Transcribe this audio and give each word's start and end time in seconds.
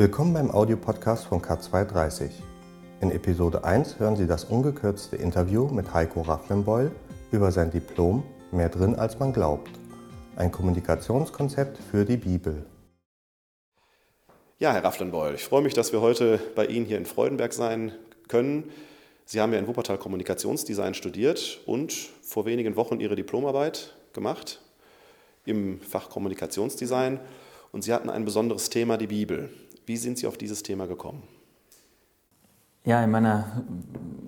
Willkommen 0.00 0.32
beim 0.32 0.50
Audiopodcast 0.50 1.26
von 1.26 1.42
K230. 1.42 2.30
In 3.02 3.10
Episode 3.10 3.64
1 3.64 3.98
hören 3.98 4.16
Sie 4.16 4.26
das 4.26 4.44
ungekürzte 4.44 5.16
Interview 5.16 5.66
mit 5.66 5.92
Heiko 5.92 6.22
Rafflenbeul 6.22 6.90
über 7.30 7.52
sein 7.52 7.70
Diplom 7.70 8.22
Mehr 8.50 8.70
drin 8.70 8.94
als 8.94 9.18
man 9.18 9.34
glaubt. 9.34 9.68
Ein 10.36 10.50
Kommunikationskonzept 10.52 11.76
für 11.90 12.06
die 12.06 12.16
Bibel. 12.16 12.64
Ja, 14.58 14.72
Herr 14.72 14.84
Rafflenbeul, 14.84 15.34
ich 15.34 15.44
freue 15.44 15.60
mich, 15.60 15.74
dass 15.74 15.92
wir 15.92 16.00
heute 16.00 16.40
bei 16.56 16.64
Ihnen 16.64 16.86
hier 16.86 16.96
in 16.96 17.04
Freudenberg 17.04 17.52
sein 17.52 17.92
können. 18.26 18.70
Sie 19.26 19.38
haben 19.38 19.52
ja 19.52 19.58
in 19.58 19.66
Wuppertal 19.66 19.98
Kommunikationsdesign 19.98 20.94
studiert 20.94 21.60
und 21.66 21.92
vor 22.22 22.46
wenigen 22.46 22.74
Wochen 22.76 23.00
Ihre 23.00 23.16
Diplomarbeit 23.16 23.94
gemacht 24.14 24.62
im 25.44 25.78
Fach 25.82 26.08
Kommunikationsdesign. 26.08 27.20
Und 27.70 27.84
Sie 27.84 27.92
hatten 27.92 28.08
ein 28.08 28.24
besonderes 28.24 28.70
Thema, 28.70 28.96
die 28.96 29.06
Bibel. 29.06 29.50
Wie 29.86 29.96
sind 29.96 30.18
Sie 30.18 30.26
auf 30.26 30.36
dieses 30.36 30.62
Thema 30.62 30.86
gekommen? 30.86 31.22
Ja, 32.84 33.04
in 33.04 33.10
meiner, 33.10 33.64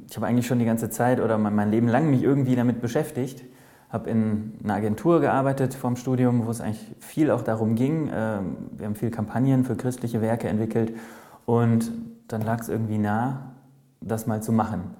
ich 0.09 0.16
habe 0.16 0.27
eigentlich 0.27 0.47
schon 0.47 0.59
die 0.59 0.65
ganze 0.65 0.91
Zeit 0.91 1.20
oder 1.20 1.38
mein 1.38 1.70
Leben 1.70 1.88
lang 1.88 2.10
mich 2.10 2.23
irgendwie 2.23 2.55
damit 2.55 2.83
beschäftigt. 2.83 3.45
Habe 3.88 4.10
in 4.10 4.59
einer 4.62 4.74
Agentur 4.74 5.20
gearbeitet 5.20 5.74
vom 5.74 5.96
Studium, 5.96 6.46
wo 6.46 6.51
es 6.51 6.60
eigentlich 6.60 6.84
viel 6.98 7.30
auch 7.30 7.43
darum 7.43 7.74
ging. 7.74 8.10
Ähm, 8.12 8.57
wir 8.77 8.87
haben 8.87 8.95
viele 8.95 9.10
Kampagnen 9.10 9.65
für 9.65 9.77
christliche 9.77 10.20
Werke 10.20 10.48
entwickelt 10.48 10.95
und 11.46 11.93
dann 12.29 12.43
lag 12.43 12.60
es 12.60 12.69
irgendwie 12.69 12.98
nah, 12.98 13.52
das 14.01 14.27
mal 14.27 14.43
zu 14.43 14.52
machen. 14.52 14.95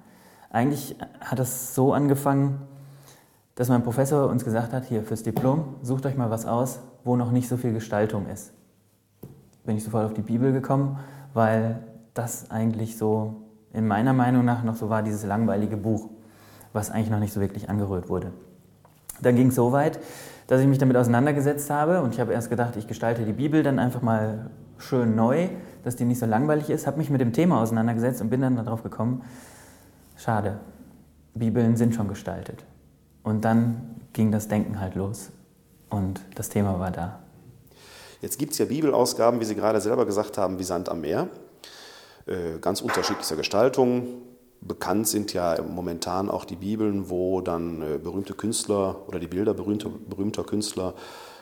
Eigentlich 0.51 0.95
hat 1.19 1.39
es 1.39 1.73
so 1.73 1.93
angefangen, 1.93 2.61
dass 3.55 3.69
mein 3.69 3.83
Professor 3.83 4.29
uns 4.29 4.45
gesagt 4.45 4.73
hat, 4.73 4.85
hier 4.85 5.03
fürs 5.03 5.23
Diplom, 5.23 5.75
sucht 5.81 6.05
euch 6.05 6.15
mal 6.15 6.29
was 6.29 6.45
aus, 6.45 6.79
wo 7.03 7.15
noch 7.15 7.31
nicht 7.31 7.47
so 7.47 7.57
viel 7.57 7.73
Gestaltung 7.73 8.27
ist 8.27 8.53
bin 9.65 9.77
ich 9.77 9.83
sofort 9.83 10.05
auf 10.05 10.13
die 10.13 10.21
Bibel 10.21 10.51
gekommen, 10.51 10.99
weil 11.33 11.79
das 12.13 12.51
eigentlich 12.51 12.97
so 12.97 13.35
in 13.73 13.87
meiner 13.87 14.13
Meinung 14.13 14.45
nach 14.45 14.63
noch 14.63 14.75
so 14.75 14.89
war, 14.89 15.03
dieses 15.03 15.25
langweilige 15.25 15.77
Buch, 15.77 16.09
was 16.73 16.91
eigentlich 16.91 17.09
noch 17.09 17.19
nicht 17.19 17.33
so 17.33 17.41
wirklich 17.41 17.69
angerührt 17.69 18.09
wurde. 18.09 18.31
Dann 19.21 19.35
ging 19.35 19.47
es 19.47 19.55
so 19.55 19.71
weit, 19.71 19.99
dass 20.47 20.61
ich 20.61 20.67
mich 20.67 20.77
damit 20.77 20.97
auseinandergesetzt 20.97 21.69
habe 21.69 22.01
und 22.01 22.13
ich 22.13 22.19
habe 22.19 22.33
erst 22.33 22.49
gedacht, 22.49 22.75
ich 22.75 22.87
gestalte 22.87 23.25
die 23.25 23.33
Bibel 23.33 23.63
dann 23.63 23.79
einfach 23.79 24.01
mal 24.01 24.51
schön 24.77 25.15
neu, 25.15 25.47
dass 25.83 25.95
die 25.95 26.05
nicht 26.05 26.19
so 26.19 26.25
langweilig 26.25 26.69
ist, 26.69 26.85
habe 26.87 26.97
mich 26.97 27.09
mit 27.09 27.21
dem 27.21 27.33
Thema 27.33 27.61
auseinandergesetzt 27.61 28.21
und 28.21 28.29
bin 28.29 28.41
dann 28.41 28.55
darauf 28.55 28.83
gekommen, 28.83 29.23
schade, 30.15 30.59
Bibeln 31.33 31.77
sind 31.77 31.95
schon 31.95 32.07
gestaltet. 32.07 32.65
Und 33.23 33.45
dann 33.45 33.95
ging 34.11 34.31
das 34.31 34.47
Denken 34.47 34.79
halt 34.79 34.95
los 34.95 35.31
und 35.89 36.21
das 36.35 36.49
Thema 36.49 36.79
war 36.79 36.91
da. 36.91 37.22
Jetzt 38.23 38.39
gibt 38.39 38.53
es 38.53 38.57
ja 38.57 38.63
Bibelausgaben, 38.63 39.41
wie 39.41 39.43
Sie 39.43 39.53
gerade 39.53 39.81
selber 39.81 40.05
gesagt 40.05 40.37
haben, 40.37 40.57
wie 40.57 40.63
Sand 40.63 40.87
am 40.87 41.01
Meer. 41.01 41.27
Äh, 42.25 42.57
ganz 42.61 42.79
unterschiedlicher 42.79 43.35
Gestaltung. 43.35 44.21
Bekannt 44.61 45.09
sind 45.09 45.33
ja 45.33 45.61
momentan 45.61 46.31
auch 46.31 46.45
die 46.45 46.55
Bibeln, 46.55 47.09
wo 47.09 47.41
dann 47.41 47.81
äh, 47.81 47.97
berühmte 47.97 48.33
Künstler 48.33 49.05
oder 49.09 49.19
die 49.19 49.27
Bilder 49.27 49.53
berühmter, 49.53 49.89
berühmter 49.89 50.45
Künstler 50.45 50.93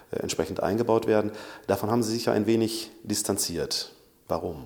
äh, 0.09 0.21
entsprechend 0.21 0.63
eingebaut 0.63 1.05
werden. 1.05 1.29
Davon 1.67 1.91
haben 1.91 2.01
Sie 2.01 2.13
sich 2.13 2.25
ja 2.25 2.33
ein 2.33 2.47
wenig 2.47 2.91
distanziert. 3.03 3.93
Warum? 4.27 4.65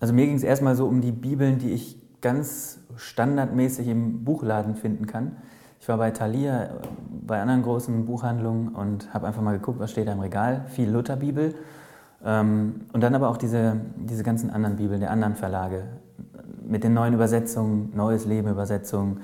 Also 0.00 0.14
mir 0.14 0.24
ging 0.24 0.36
es 0.36 0.44
erstmal 0.44 0.76
so 0.76 0.86
um 0.86 1.02
die 1.02 1.12
Bibeln, 1.12 1.58
die 1.58 1.72
ich 1.72 1.98
ganz 2.22 2.78
standardmäßig 2.96 3.86
im 3.86 4.24
Buchladen 4.24 4.76
finden 4.76 5.06
kann. 5.06 5.36
Ich 5.80 5.88
war 5.88 5.96
bei 5.96 6.10
Thalia, 6.10 6.68
bei 7.26 7.40
anderen 7.40 7.62
großen 7.62 8.04
Buchhandlungen 8.04 8.68
und 8.68 9.14
habe 9.14 9.26
einfach 9.26 9.40
mal 9.40 9.56
geguckt, 9.56 9.80
was 9.80 9.90
steht 9.90 10.08
da 10.08 10.12
im 10.12 10.20
Regal. 10.20 10.66
Viel 10.68 10.90
Lutherbibel. 10.90 11.54
Ähm, 12.22 12.82
und 12.92 13.02
dann 13.02 13.14
aber 13.14 13.30
auch 13.30 13.38
diese, 13.38 13.80
diese 13.96 14.22
ganzen 14.22 14.50
anderen 14.50 14.76
Bibeln 14.76 15.00
der 15.00 15.10
anderen 15.10 15.36
Verlage 15.36 15.84
mit 16.66 16.84
den 16.84 16.92
neuen 16.92 17.14
Übersetzungen, 17.14 17.92
Neues 17.96 18.26
Leben 18.26 18.48
Übersetzungen, 18.48 19.22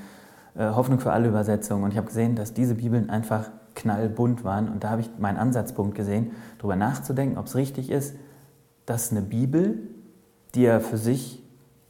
äh, 0.54 0.70
Hoffnung 0.70 0.98
für 0.98 1.12
alle 1.12 1.28
Übersetzungen. 1.28 1.84
Und 1.84 1.90
ich 1.90 1.98
habe 1.98 2.06
gesehen, 2.06 2.36
dass 2.36 2.54
diese 2.54 2.76
Bibeln 2.76 3.10
einfach 3.10 3.50
knallbunt 3.74 4.42
waren. 4.42 4.70
Und 4.70 4.82
da 4.82 4.88
habe 4.88 5.02
ich 5.02 5.10
meinen 5.18 5.36
Ansatzpunkt 5.36 5.94
gesehen, 5.94 6.30
darüber 6.56 6.76
nachzudenken, 6.76 7.36
ob 7.36 7.48
es 7.48 7.54
richtig 7.54 7.90
ist, 7.90 8.16
dass 8.86 9.10
eine 9.10 9.20
Bibel, 9.20 9.76
die 10.54 10.64
er 10.64 10.80
für 10.80 10.96
sich 10.96 11.42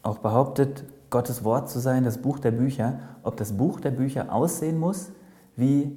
auch 0.02 0.18
behauptet, 0.18 0.82
Gottes 1.10 1.44
Wort 1.44 1.70
zu 1.70 1.78
sein, 1.78 2.04
das 2.04 2.18
Buch 2.18 2.38
der 2.38 2.50
Bücher, 2.50 2.98
ob 3.22 3.36
das 3.36 3.52
Buch 3.52 3.80
der 3.80 3.90
Bücher 3.90 4.32
aussehen 4.32 4.78
muss 4.78 5.10
wie 5.54 5.96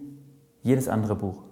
jedes 0.61 0.87
andere 0.87 1.15
Buch. 1.15 1.43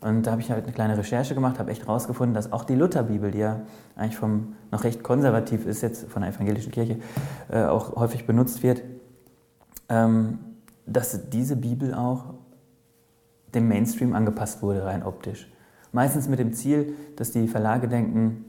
Und 0.00 0.26
da 0.26 0.32
habe 0.32 0.42
ich 0.42 0.50
halt 0.50 0.64
eine 0.64 0.72
kleine 0.72 0.98
Recherche 0.98 1.34
gemacht, 1.34 1.58
habe 1.58 1.70
echt 1.70 1.86
herausgefunden, 1.86 2.34
dass 2.34 2.52
auch 2.52 2.64
die 2.64 2.74
Lutherbibel, 2.74 3.30
die 3.30 3.38
ja 3.38 3.62
eigentlich 3.96 4.18
vom, 4.18 4.54
noch 4.70 4.84
recht 4.84 5.02
konservativ 5.02 5.66
ist, 5.66 5.80
jetzt 5.80 6.10
von 6.10 6.20
der 6.20 6.30
evangelischen 6.30 6.72
Kirche, 6.72 6.98
äh, 7.50 7.64
auch 7.64 7.96
häufig 7.96 8.26
benutzt 8.26 8.62
wird, 8.62 8.82
ähm, 9.88 10.38
dass 10.86 11.30
diese 11.30 11.56
Bibel 11.56 11.94
auch 11.94 12.34
dem 13.54 13.66
Mainstream 13.66 14.14
angepasst 14.14 14.62
wurde, 14.62 14.84
rein 14.84 15.02
optisch. 15.02 15.50
Meistens 15.92 16.28
mit 16.28 16.38
dem 16.38 16.52
Ziel, 16.52 16.94
dass 17.16 17.30
die 17.30 17.48
Verlage 17.48 17.88
denken, 17.88 18.44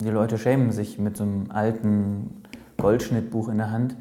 die 0.00 0.08
Leute 0.08 0.38
schämen 0.38 0.72
sich 0.72 0.98
mit 0.98 1.16
so 1.16 1.24
einem 1.24 1.50
alten 1.50 2.42
Goldschnittbuch 2.78 3.48
in 3.48 3.58
der 3.58 3.70
Hand. 3.70 3.96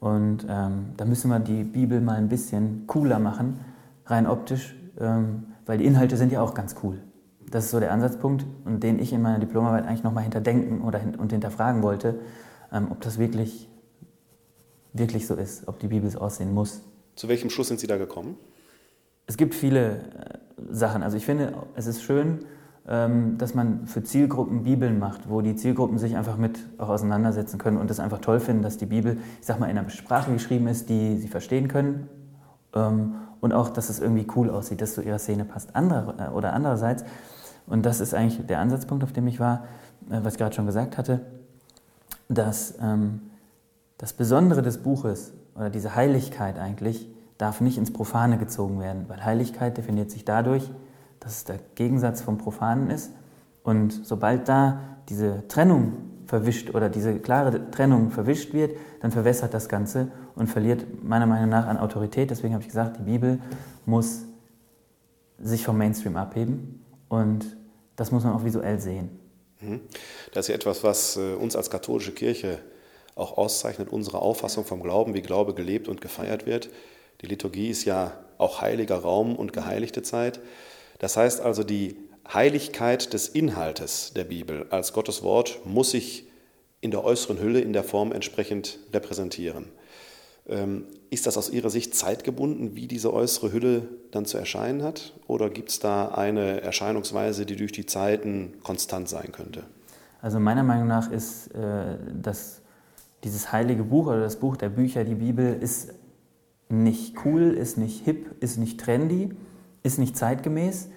Und 0.00 0.46
ähm, 0.48 0.92
da 0.96 1.04
müssen 1.04 1.30
wir 1.30 1.38
die 1.38 1.64
Bibel 1.64 2.00
mal 2.00 2.16
ein 2.16 2.28
bisschen 2.28 2.86
cooler 2.86 3.18
machen, 3.18 3.60
rein 4.06 4.26
optisch, 4.26 4.76
ähm, 4.98 5.44
weil 5.64 5.78
die 5.78 5.86
Inhalte 5.86 6.16
sind 6.16 6.32
ja 6.32 6.42
auch 6.42 6.54
ganz 6.54 6.76
cool. 6.82 7.02
Das 7.50 7.66
ist 7.66 7.70
so 7.70 7.80
der 7.80 7.92
Ansatzpunkt, 7.92 8.44
und 8.64 8.82
den 8.82 8.98
ich 8.98 9.12
in 9.12 9.22
meiner 9.22 9.38
Diplomarbeit 9.38 9.86
eigentlich 9.86 10.02
nochmal 10.02 10.24
hinterdenken 10.24 10.82
oder 10.82 10.98
hin 10.98 11.14
und 11.14 11.32
hinterfragen 11.32 11.82
wollte, 11.82 12.18
ähm, 12.72 12.88
ob 12.90 13.00
das 13.00 13.18
wirklich, 13.18 13.68
wirklich 14.92 15.26
so 15.26 15.34
ist, 15.34 15.66
ob 15.68 15.78
die 15.78 15.88
Bibel 15.88 16.10
so 16.10 16.18
aussehen 16.18 16.52
muss. 16.52 16.82
Zu 17.14 17.28
welchem 17.28 17.50
Schluss 17.50 17.68
sind 17.68 17.80
Sie 17.80 17.86
da 17.86 17.96
gekommen? 17.96 18.36
Es 19.26 19.36
gibt 19.36 19.54
viele 19.54 19.96
äh, 19.96 20.38
Sachen. 20.70 21.02
Also 21.02 21.16
ich 21.16 21.24
finde, 21.24 21.54
es 21.74 21.86
ist 21.86 22.02
schön, 22.02 22.40
dass 22.88 23.52
man 23.52 23.86
für 23.88 24.04
Zielgruppen 24.04 24.62
Bibeln 24.62 25.00
macht, 25.00 25.28
wo 25.28 25.40
die 25.40 25.56
Zielgruppen 25.56 25.98
sich 25.98 26.16
einfach 26.16 26.36
mit 26.36 26.60
auch 26.78 26.88
auseinandersetzen 26.88 27.58
können 27.58 27.78
und 27.78 27.90
es 27.90 27.98
einfach 27.98 28.20
toll 28.20 28.38
finden, 28.38 28.62
dass 28.62 28.76
die 28.76 28.86
Bibel, 28.86 29.18
ich 29.40 29.46
sag 29.46 29.58
mal, 29.58 29.68
in 29.68 29.76
einer 29.76 29.90
Sprache 29.90 30.32
geschrieben 30.32 30.68
ist, 30.68 30.88
die 30.88 31.16
sie 31.16 31.26
verstehen 31.26 31.66
können 31.66 32.08
ähm, 32.76 33.16
und 33.40 33.52
auch, 33.52 33.70
dass 33.70 33.88
es 33.88 33.98
irgendwie 33.98 34.26
cool 34.36 34.50
aussieht, 34.50 34.80
dass 34.80 34.94
zu 34.94 35.02
ihrer 35.02 35.18
Szene 35.18 35.44
passt. 35.44 35.74
Andere, 35.74 36.14
äh, 36.18 36.32
oder 36.32 36.52
andererseits, 36.52 37.04
und 37.66 37.84
das 37.84 38.00
ist 38.00 38.14
eigentlich 38.14 38.46
der 38.46 38.60
Ansatzpunkt, 38.60 39.02
auf 39.02 39.12
dem 39.12 39.26
ich 39.26 39.40
war, 39.40 39.64
äh, 40.08 40.20
was 40.22 40.34
ich 40.34 40.38
gerade 40.38 40.54
schon 40.54 40.66
gesagt 40.66 40.96
hatte, 40.96 41.22
dass 42.28 42.74
ähm, 42.80 43.20
das 43.98 44.12
Besondere 44.12 44.62
des 44.62 44.78
Buches 44.78 45.32
oder 45.56 45.70
diese 45.70 45.96
Heiligkeit 45.96 46.56
eigentlich 46.56 47.08
darf 47.38 47.60
nicht 47.60 47.78
ins 47.78 47.92
Profane 47.92 48.38
gezogen 48.38 48.80
werden, 48.80 49.06
weil 49.08 49.24
Heiligkeit 49.24 49.76
definiert 49.76 50.10
sich 50.10 50.24
dadurch, 50.24 50.70
dass 51.20 51.38
es 51.38 51.44
der 51.44 51.58
Gegensatz 51.74 52.20
vom 52.20 52.38
Profanen 52.38 52.90
ist. 52.90 53.10
Und 53.62 53.92
sobald 54.04 54.48
da 54.48 54.80
diese 55.08 55.46
Trennung 55.48 55.94
verwischt 56.26 56.74
oder 56.74 56.88
diese 56.88 57.18
klare 57.18 57.70
Trennung 57.70 58.10
verwischt 58.10 58.52
wird, 58.52 58.76
dann 59.00 59.10
verwässert 59.10 59.54
das 59.54 59.68
Ganze 59.68 60.08
und 60.34 60.48
verliert 60.48 60.86
meiner 61.02 61.26
Meinung 61.26 61.48
nach 61.48 61.66
an 61.66 61.78
Autorität. 61.78 62.30
Deswegen 62.30 62.54
habe 62.54 62.62
ich 62.62 62.68
gesagt, 62.68 62.98
die 62.98 63.02
Bibel 63.02 63.40
muss 63.84 64.22
sich 65.38 65.64
vom 65.64 65.78
Mainstream 65.78 66.16
abheben 66.16 66.84
und 67.08 67.56
das 67.94 68.10
muss 68.10 68.24
man 68.24 68.34
auch 68.34 68.44
visuell 68.44 68.80
sehen. 68.80 69.10
Mhm. 69.60 69.80
Das 70.32 70.46
ist 70.46 70.48
ja 70.48 70.54
etwas, 70.54 70.82
was 70.84 71.16
äh, 71.16 71.34
uns 71.34 71.56
als 71.56 71.70
katholische 71.70 72.12
Kirche 72.12 72.58
auch 73.14 73.38
auszeichnet, 73.38 73.88
unsere 73.90 74.20
Auffassung 74.20 74.64
vom 74.64 74.82
Glauben, 74.82 75.14
wie 75.14 75.22
Glaube 75.22 75.54
gelebt 75.54 75.88
und 75.88 76.00
gefeiert 76.00 76.46
wird. 76.46 76.68
Die 77.22 77.26
Liturgie 77.26 77.70
ist 77.70 77.84
ja 77.84 78.12
auch 78.36 78.60
heiliger 78.60 78.96
Raum 78.96 79.36
und 79.36 79.52
geheiligte 79.54 80.02
Zeit. 80.02 80.40
Das 80.98 81.16
heißt 81.16 81.40
also, 81.40 81.62
die 81.62 81.96
Heiligkeit 82.32 83.12
des 83.12 83.28
Inhaltes 83.28 84.12
der 84.14 84.24
Bibel 84.24 84.66
als 84.70 84.92
Gottes 84.92 85.22
Wort 85.22 85.60
muss 85.64 85.90
sich 85.90 86.26
in 86.80 86.90
der 86.90 87.04
äußeren 87.04 87.40
Hülle, 87.40 87.60
in 87.60 87.72
der 87.72 87.84
Form 87.84 88.12
entsprechend 88.12 88.78
repräsentieren. 88.92 89.66
Ähm, 90.48 90.84
ist 91.10 91.26
das 91.26 91.36
aus 91.36 91.50
Ihrer 91.50 91.70
Sicht 91.70 91.94
zeitgebunden, 91.94 92.76
wie 92.76 92.86
diese 92.86 93.12
äußere 93.12 93.52
Hülle 93.52 93.88
dann 94.10 94.26
zu 94.26 94.38
erscheinen 94.38 94.82
hat? 94.82 95.14
Oder 95.26 95.50
gibt 95.50 95.70
es 95.70 95.80
da 95.80 96.08
eine 96.08 96.60
Erscheinungsweise, 96.60 97.46
die 97.46 97.56
durch 97.56 97.72
die 97.72 97.86
Zeiten 97.86 98.54
konstant 98.62 99.08
sein 99.08 99.32
könnte? 99.32 99.64
Also 100.20 100.38
meiner 100.40 100.62
Meinung 100.62 100.88
nach 100.88 101.10
ist 101.10 101.48
äh, 101.54 101.96
das, 102.20 102.60
dieses 103.24 103.52
heilige 103.52 103.84
Buch 103.84 104.06
oder 104.06 104.20
das 104.20 104.36
Buch 104.36 104.56
der 104.56 104.68
Bücher, 104.68 105.04
die 105.04 105.14
Bibel, 105.14 105.54
ist 105.60 105.94
nicht 106.68 107.14
cool, 107.24 107.52
ist 107.52 107.78
nicht 107.78 108.04
hip, 108.04 108.34
ist 108.40 108.58
nicht 108.58 108.80
trendy, 108.80 109.30
ist 109.86 109.98
nicht 109.98 110.16
zeitgemäß, 110.16 110.90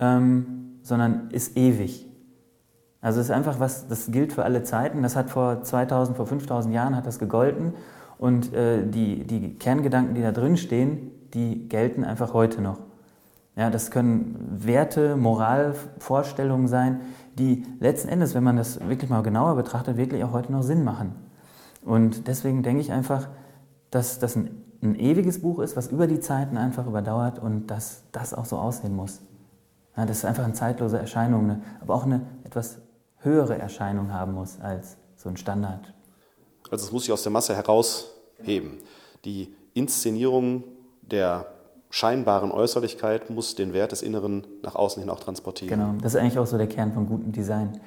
ähm, 0.00 0.78
sondern 0.82 1.30
ist 1.30 1.56
ewig. 1.56 2.06
Also 3.00 3.20
es 3.20 3.26
ist 3.26 3.32
einfach 3.32 3.60
was, 3.60 3.86
das 3.86 4.10
gilt 4.10 4.32
für 4.32 4.44
alle 4.44 4.62
Zeiten. 4.62 5.02
Das 5.02 5.14
hat 5.14 5.30
vor 5.30 5.62
2000, 5.62 6.16
vor 6.16 6.26
5000 6.26 6.74
Jahren 6.74 6.96
hat 6.96 7.06
das 7.06 7.18
gegolten 7.18 7.74
und 8.18 8.52
äh, 8.52 8.86
die, 8.86 9.24
die 9.24 9.54
Kerngedanken, 9.54 10.14
die 10.14 10.22
da 10.22 10.32
drin 10.32 10.56
stehen, 10.56 11.10
die 11.34 11.68
gelten 11.68 12.04
einfach 12.04 12.32
heute 12.32 12.60
noch. 12.60 12.78
Ja, 13.56 13.70
das 13.70 13.90
können 13.90 14.36
Werte, 14.58 15.16
Moralvorstellungen 15.16 16.66
sein, 16.66 17.02
die 17.38 17.64
letzten 17.78 18.08
Endes, 18.08 18.34
wenn 18.34 18.42
man 18.42 18.56
das 18.56 18.80
wirklich 18.88 19.10
mal 19.10 19.22
genauer 19.22 19.54
betrachtet, 19.54 19.96
wirklich 19.96 20.24
auch 20.24 20.32
heute 20.32 20.50
noch 20.50 20.62
Sinn 20.62 20.82
machen. 20.82 21.14
Und 21.84 22.26
deswegen 22.26 22.62
denke 22.62 22.80
ich 22.80 22.90
einfach, 22.90 23.28
dass 23.90 24.18
das 24.18 24.34
ein, 24.36 24.63
ein 24.84 24.94
ewiges 24.98 25.40
Buch 25.40 25.58
ist, 25.60 25.76
was 25.76 25.88
über 25.88 26.06
die 26.06 26.20
Zeiten 26.20 26.56
einfach 26.56 26.86
überdauert 26.86 27.38
und 27.38 27.66
dass 27.66 28.02
das 28.12 28.34
auch 28.34 28.44
so 28.44 28.58
aussehen 28.58 28.94
muss. 28.94 29.20
Ja, 29.96 30.06
das 30.06 30.18
ist 30.18 30.24
einfach 30.24 30.44
eine 30.44 30.52
zeitlose 30.52 30.98
Erscheinung, 30.98 31.46
ne, 31.46 31.62
aber 31.80 31.94
auch 31.94 32.04
eine 32.04 32.22
etwas 32.44 32.78
höhere 33.18 33.58
Erscheinung 33.58 34.12
haben 34.12 34.34
muss 34.34 34.60
als 34.60 34.96
so 35.16 35.28
ein 35.28 35.36
Standard. 35.36 35.94
Also 36.70 36.84
es 36.86 36.92
muss 36.92 37.04
sich 37.04 37.12
aus 37.12 37.22
der 37.22 37.32
Masse 37.32 37.54
herausheben. 37.54 38.78
Die 39.24 39.54
Inszenierung 39.72 40.64
der 41.02 41.46
scheinbaren 41.90 42.50
Äußerlichkeit 42.50 43.30
muss 43.30 43.54
den 43.54 43.72
Wert 43.72 43.92
des 43.92 44.02
Inneren 44.02 44.46
nach 44.62 44.74
außen 44.74 45.00
hin 45.00 45.10
auch 45.10 45.20
transportieren. 45.20 45.78
Genau, 45.78 45.94
das 46.02 46.14
ist 46.14 46.20
eigentlich 46.20 46.38
auch 46.38 46.46
so 46.46 46.58
der 46.58 46.66
Kern 46.66 46.92
von 46.92 47.06
gutem 47.06 47.32
Design. 47.32 47.80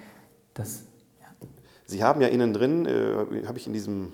Das, 0.54 0.84
ja. 1.20 1.28
Sie 1.86 2.04
haben 2.04 2.22
ja 2.22 2.30
innen 2.30 2.54
drin, 2.54 2.86
äh, 2.86 3.46
habe 3.46 3.58
ich 3.58 3.68
in 3.68 3.74
diesem 3.74 4.14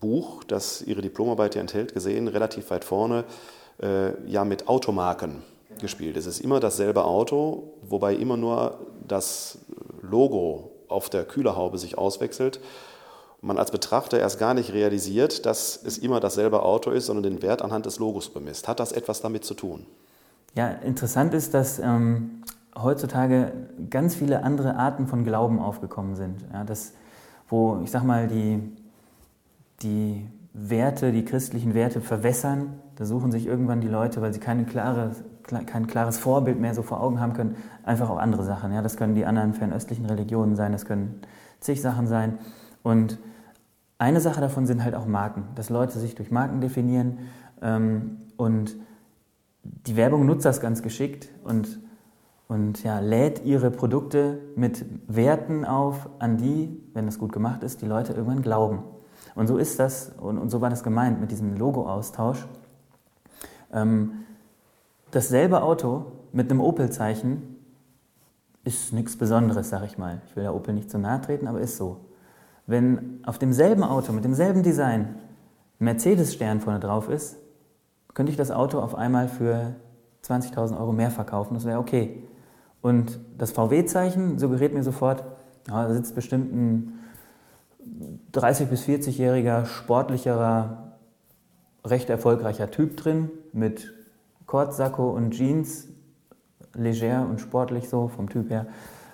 Buch, 0.00 0.44
das 0.44 0.82
Ihre 0.82 1.02
Diplomarbeit 1.02 1.54
ja 1.54 1.60
enthält, 1.60 1.94
gesehen, 1.94 2.28
relativ 2.28 2.70
weit 2.70 2.84
vorne, 2.84 3.24
äh, 3.82 4.12
ja 4.30 4.44
mit 4.44 4.68
Automarken 4.68 5.42
genau. 5.68 5.80
gespielt. 5.80 6.16
Es 6.16 6.26
ist 6.26 6.40
immer 6.40 6.60
dasselbe 6.60 7.04
Auto, 7.04 7.74
wobei 7.82 8.14
immer 8.14 8.36
nur 8.36 8.78
das 9.06 9.58
Logo 10.02 10.72
auf 10.88 11.10
der 11.10 11.24
Kühlerhaube 11.24 11.78
sich 11.78 11.98
auswechselt. 11.98 12.60
Man 13.42 13.58
als 13.58 13.70
Betrachter 13.70 14.18
erst 14.18 14.38
gar 14.38 14.54
nicht 14.54 14.72
realisiert, 14.72 15.46
dass 15.46 15.80
es 15.84 15.98
immer 15.98 16.20
dasselbe 16.20 16.62
Auto 16.62 16.90
ist, 16.90 17.06
sondern 17.06 17.22
den 17.22 17.42
Wert 17.42 17.62
anhand 17.62 17.86
des 17.86 17.98
Logos 17.98 18.30
bemisst. 18.30 18.66
Hat 18.66 18.80
das 18.80 18.92
etwas 18.92 19.20
damit 19.20 19.44
zu 19.44 19.54
tun? 19.54 19.86
Ja, 20.54 20.68
interessant 20.68 21.34
ist, 21.34 21.52
dass 21.52 21.78
ähm, 21.78 22.42
heutzutage 22.74 23.52
ganz 23.90 24.14
viele 24.14 24.42
andere 24.42 24.76
Arten 24.76 25.06
von 25.06 25.24
Glauben 25.24 25.58
aufgekommen 25.60 26.16
sind. 26.16 26.44
Ja, 26.52 26.64
das, 26.64 26.92
wo, 27.48 27.80
ich 27.84 27.90
sag 27.90 28.04
mal, 28.04 28.26
die, 28.26 28.72
die 29.82 30.26
Werte, 30.52 31.12
die 31.12 31.24
christlichen 31.24 31.74
Werte 31.74 32.00
verwässern. 32.00 32.80
Da 32.96 33.04
suchen 33.04 33.30
sich 33.30 33.46
irgendwann 33.46 33.80
die 33.80 33.88
Leute, 33.88 34.22
weil 34.22 34.32
sie 34.32 34.40
keine 34.40 34.64
klare, 34.64 35.10
kein 35.44 35.86
klares 35.86 36.18
Vorbild 36.18 36.58
mehr 36.58 36.74
so 36.74 36.82
vor 36.82 37.00
Augen 37.00 37.20
haben 37.20 37.34
können, 37.34 37.56
einfach 37.84 38.08
auch 38.08 38.18
andere 38.18 38.42
Sachen. 38.42 38.72
Ja, 38.72 38.82
das 38.82 38.96
können 38.96 39.14
die 39.14 39.26
anderen 39.26 39.52
fernöstlichen 39.52 40.06
Religionen 40.06 40.56
sein, 40.56 40.72
das 40.72 40.86
können 40.86 41.20
zig 41.60 41.82
Sachen 41.82 42.06
sein. 42.06 42.38
Und 42.82 43.18
eine 43.98 44.20
Sache 44.20 44.40
davon 44.40 44.66
sind 44.66 44.82
halt 44.82 44.94
auch 44.94 45.06
Marken, 45.06 45.44
dass 45.54 45.70
Leute 45.70 45.98
sich 45.98 46.14
durch 46.14 46.30
Marken 46.30 46.60
definieren 46.60 47.18
ähm, 47.62 48.18
und 48.36 48.76
die 49.62 49.96
Werbung 49.96 50.26
nutzt 50.26 50.44
das 50.44 50.60
ganz 50.60 50.82
geschickt 50.82 51.28
und, 51.44 51.80
und 52.48 52.82
ja, 52.84 53.00
lädt 53.00 53.44
ihre 53.44 53.70
Produkte 53.70 54.38
mit 54.54 54.84
Werten 55.08 55.64
auf, 55.64 56.08
an 56.18 56.36
die, 56.36 56.80
wenn 56.94 57.06
das 57.06 57.18
gut 57.18 57.32
gemacht 57.32 57.62
ist, 57.62 57.82
die 57.82 57.86
Leute 57.86 58.12
irgendwann 58.12 58.42
glauben. 58.42 58.84
Und 59.36 59.46
so 59.46 59.58
ist 59.58 59.78
das, 59.78 60.12
und, 60.18 60.38
und 60.38 60.50
so 60.50 60.60
war 60.60 60.70
das 60.70 60.82
gemeint 60.82 61.20
mit 61.20 61.30
diesem 61.30 61.56
Logo-Austausch. 61.56 62.48
Ähm, 63.72 64.24
dasselbe 65.10 65.62
Auto 65.62 66.06
mit 66.32 66.50
einem 66.50 66.60
Opel-Zeichen 66.60 67.56
ist 68.64 68.92
nichts 68.92 69.16
Besonderes, 69.16 69.68
sag 69.68 69.84
ich 69.84 69.98
mal. 69.98 70.22
Ich 70.26 70.34
will 70.34 70.42
der 70.42 70.54
Opel 70.54 70.74
nicht 70.74 70.90
zu 70.90 70.98
nahe 70.98 71.20
treten, 71.20 71.46
aber 71.46 71.60
ist 71.60 71.76
so. 71.76 72.00
Wenn 72.66 73.20
auf 73.24 73.38
demselben 73.38 73.84
Auto 73.84 74.12
mit 74.12 74.24
demselben 74.24 74.62
Design 74.62 75.02
ein 75.78 75.84
Mercedes-Stern 75.84 76.60
vorne 76.60 76.80
drauf 76.80 77.08
ist, 77.08 77.36
könnte 78.14 78.32
ich 78.32 78.38
das 78.38 78.50
Auto 78.50 78.80
auf 78.80 78.94
einmal 78.94 79.28
für 79.28 79.76
20.000 80.24 80.80
Euro 80.80 80.92
mehr 80.92 81.10
verkaufen. 81.10 81.54
Das 81.54 81.66
wäre 81.66 81.78
okay. 81.78 82.24
Und 82.80 83.20
das 83.36 83.52
VW-Zeichen 83.52 84.38
suggeriert 84.38 84.72
mir 84.72 84.82
sofort, 84.82 85.24
ja, 85.68 85.86
da 85.86 85.92
sitzt 85.92 86.14
bestimmt 86.14 86.52
ein 86.52 86.98
30- 88.32 88.66
bis 88.66 88.84
40-jähriger, 88.84 89.66
sportlicherer, 89.66 90.98
recht 91.84 92.10
erfolgreicher 92.10 92.70
Typ 92.70 92.96
drin 92.96 93.30
mit 93.52 93.92
Kortsacko 94.46 95.10
und 95.10 95.32
Jeans, 95.32 95.88
leger 96.74 97.26
und 97.28 97.40
sportlich 97.40 97.88
so 97.88 98.08
vom 98.08 98.28
Typ 98.28 98.50
her. 98.50 98.66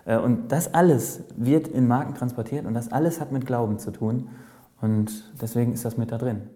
Äh, 0.05 0.17
und 0.19 0.49
das 0.49 0.75
alles 0.75 1.21
wird 1.37 1.69
in 1.69 1.87
Marken 1.87 2.15
transportiert 2.15 2.67
und 2.67 2.75
das 2.75 2.91
alles 2.91 3.21
hat 3.21 3.33
mit 3.33 3.47
Glauben 3.47 3.79
zu 3.79 3.91
tun. 3.91 4.31
Und 4.81 5.33
deswegen 5.41 5.73
ist 5.73 5.85
das 5.85 5.97
mit 5.97 6.11
da 6.11 6.19
drin. 6.19 6.51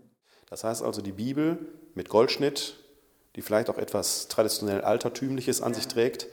Das 0.51 0.65
heißt 0.65 0.83
also, 0.83 1.01
die 1.01 1.13
Bibel 1.13 1.59
mit 1.95 2.09
Goldschnitt, 2.09 2.77
die 3.37 3.43
vielleicht 3.43 3.71
auch 3.71 3.79
etwas 3.79 4.29
traditionell 4.29 4.81
Altertümliches 4.81 5.61
an 5.61 5.75
sich 5.75 5.87
trägt, 5.87 6.27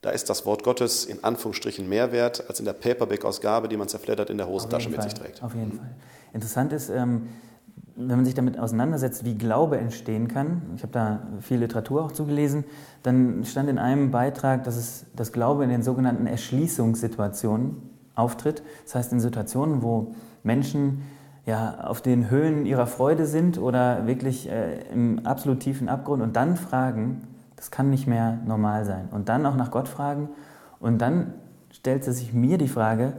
da 0.00 0.10
ist 0.10 0.30
das 0.30 0.46
Wort 0.46 0.64
Gottes 0.64 1.04
in 1.04 1.22
Anführungsstrichen 1.22 1.88
mehr 1.88 2.12
wert 2.12 2.48
als 2.48 2.58
in 2.58 2.64
der 2.64 2.72
Paperback-Ausgabe, 2.72 3.68
die 3.68 3.76
man 3.76 3.88
zerfleddert 3.88 4.30
in 4.30 4.38
der 4.38 4.48
Hosentasche 4.48 4.88
mit 4.88 4.96
Fall, 4.96 5.10
sich 5.10 5.14
trägt. 5.14 5.42
Auf 5.42 5.54
jeden 5.54 5.72
Fall. 5.72 5.90
Interessant 6.32 6.72
ist, 6.72 6.88
ähm, 6.88 7.28
wenn 7.96 8.16
man 8.16 8.24
sich 8.24 8.34
damit 8.34 8.58
auseinandersetzt, 8.58 9.24
wie 9.24 9.36
Glaube 9.36 9.76
entstehen 9.76 10.28
kann, 10.28 10.62
ich 10.76 10.82
habe 10.82 10.92
da 10.92 11.26
viel 11.40 11.58
Literatur 11.58 12.02
auch 12.02 12.12
zugelesen, 12.12 12.64
dann 13.02 13.44
stand 13.44 13.68
in 13.68 13.78
einem 13.78 14.10
Beitrag, 14.10 14.64
dass, 14.64 14.76
es, 14.76 15.04
dass 15.14 15.32
Glaube 15.32 15.64
in 15.64 15.70
den 15.70 15.82
sogenannten 15.82 16.26
Erschließungssituationen 16.26 17.76
auftritt. 18.14 18.62
Das 18.84 18.94
heißt 18.94 19.12
in 19.12 19.20
Situationen, 19.20 19.82
wo 19.82 20.14
Menschen 20.42 21.02
ja, 21.44 21.80
auf 21.84 22.00
den 22.00 22.30
Höhen 22.30 22.64
ihrer 22.64 22.86
Freude 22.86 23.26
sind 23.26 23.58
oder 23.58 24.06
wirklich 24.06 24.48
äh, 24.48 24.80
im 24.92 25.26
absolut 25.26 25.60
tiefen 25.60 25.88
Abgrund 25.88 26.22
und 26.22 26.36
dann 26.36 26.56
fragen, 26.56 27.22
das 27.60 27.70
kann 27.70 27.90
nicht 27.90 28.06
mehr 28.06 28.38
normal 28.46 28.86
sein. 28.86 29.10
Und 29.10 29.28
dann 29.28 29.44
auch 29.44 29.54
nach 29.54 29.70
Gott 29.70 29.86
fragen 29.86 30.30
und 30.78 30.98
dann 30.98 31.34
stellt 31.70 32.04
sich 32.04 32.32
mir 32.32 32.56
die 32.56 32.68
Frage, 32.68 33.12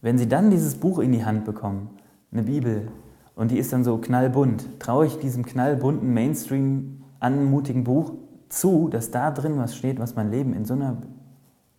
wenn 0.00 0.16
Sie 0.16 0.26
dann 0.26 0.50
dieses 0.50 0.76
Buch 0.76 1.00
in 1.00 1.12
die 1.12 1.26
Hand 1.26 1.44
bekommen, 1.44 1.90
eine 2.32 2.44
Bibel, 2.44 2.88
und 3.36 3.50
die 3.50 3.58
ist 3.58 3.74
dann 3.74 3.84
so 3.84 3.98
knallbunt. 3.98 4.80
Traue 4.80 5.04
ich 5.04 5.18
diesem 5.18 5.44
knallbunten, 5.44 6.14
Mainstream 6.14 7.02
anmutigen 7.20 7.84
Buch 7.84 8.12
zu, 8.48 8.88
dass 8.88 9.10
da 9.10 9.30
drin 9.30 9.58
was 9.58 9.76
steht, 9.76 9.98
was 9.98 10.14
mein 10.14 10.30
Leben 10.30 10.54
in 10.54 10.64
so 10.64 10.72
einer 10.72 10.96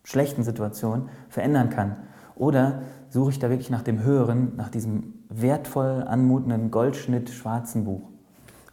schlechten 0.04 0.44
Situation 0.44 1.08
verändern 1.28 1.70
kann? 1.70 1.96
Oder 2.36 2.82
suche 3.08 3.30
ich 3.30 3.40
da 3.40 3.50
wirklich 3.50 3.70
nach 3.70 3.82
dem 3.82 4.04
Höheren, 4.04 4.54
nach 4.54 4.68
diesem 4.68 5.14
wertvoll 5.28 6.04
anmutenden 6.06 6.70
Goldschnitt 6.70 7.30
schwarzen 7.30 7.82
Buch? 7.82 8.02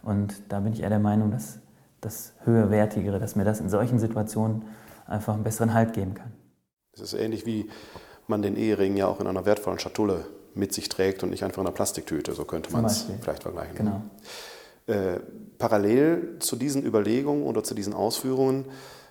Und 0.04 0.40
da 0.52 0.60
bin 0.60 0.72
ich 0.72 0.82
eher 0.82 0.90
der 0.90 1.00
Meinung, 1.00 1.32
dass 1.32 1.63
das 2.04 2.32
Höherwertigere, 2.44 3.18
dass 3.18 3.36
mir 3.36 3.44
das 3.44 3.60
in 3.60 3.68
solchen 3.68 3.98
Situationen 3.98 4.64
einfach 5.06 5.34
einen 5.34 5.44
besseren 5.44 5.74
Halt 5.74 5.92
geben 5.92 6.14
kann. 6.14 6.32
Es 6.92 7.00
ist 7.00 7.14
ähnlich 7.14 7.46
wie 7.46 7.68
man 8.26 8.42
den 8.42 8.56
Ehering 8.56 8.96
ja 8.96 9.06
auch 9.06 9.20
in 9.20 9.26
einer 9.26 9.44
wertvollen 9.44 9.78
Schatulle 9.78 10.24
mit 10.54 10.72
sich 10.72 10.88
trägt 10.88 11.22
und 11.22 11.30
nicht 11.30 11.44
einfach 11.44 11.58
in 11.58 11.66
einer 11.66 11.74
Plastiktüte. 11.74 12.32
So 12.32 12.44
könnte 12.44 12.72
man 12.72 12.84
es 12.84 13.06
vielleicht 13.20 13.42
vergleichen. 13.42 13.74
Genau. 13.76 14.02
Äh, 14.86 15.20
parallel 15.58 16.36
zu 16.38 16.56
diesen 16.56 16.84
Überlegungen 16.84 17.44
oder 17.44 17.62
zu 17.64 17.74
diesen 17.74 17.94
Ausführungen 17.94 18.66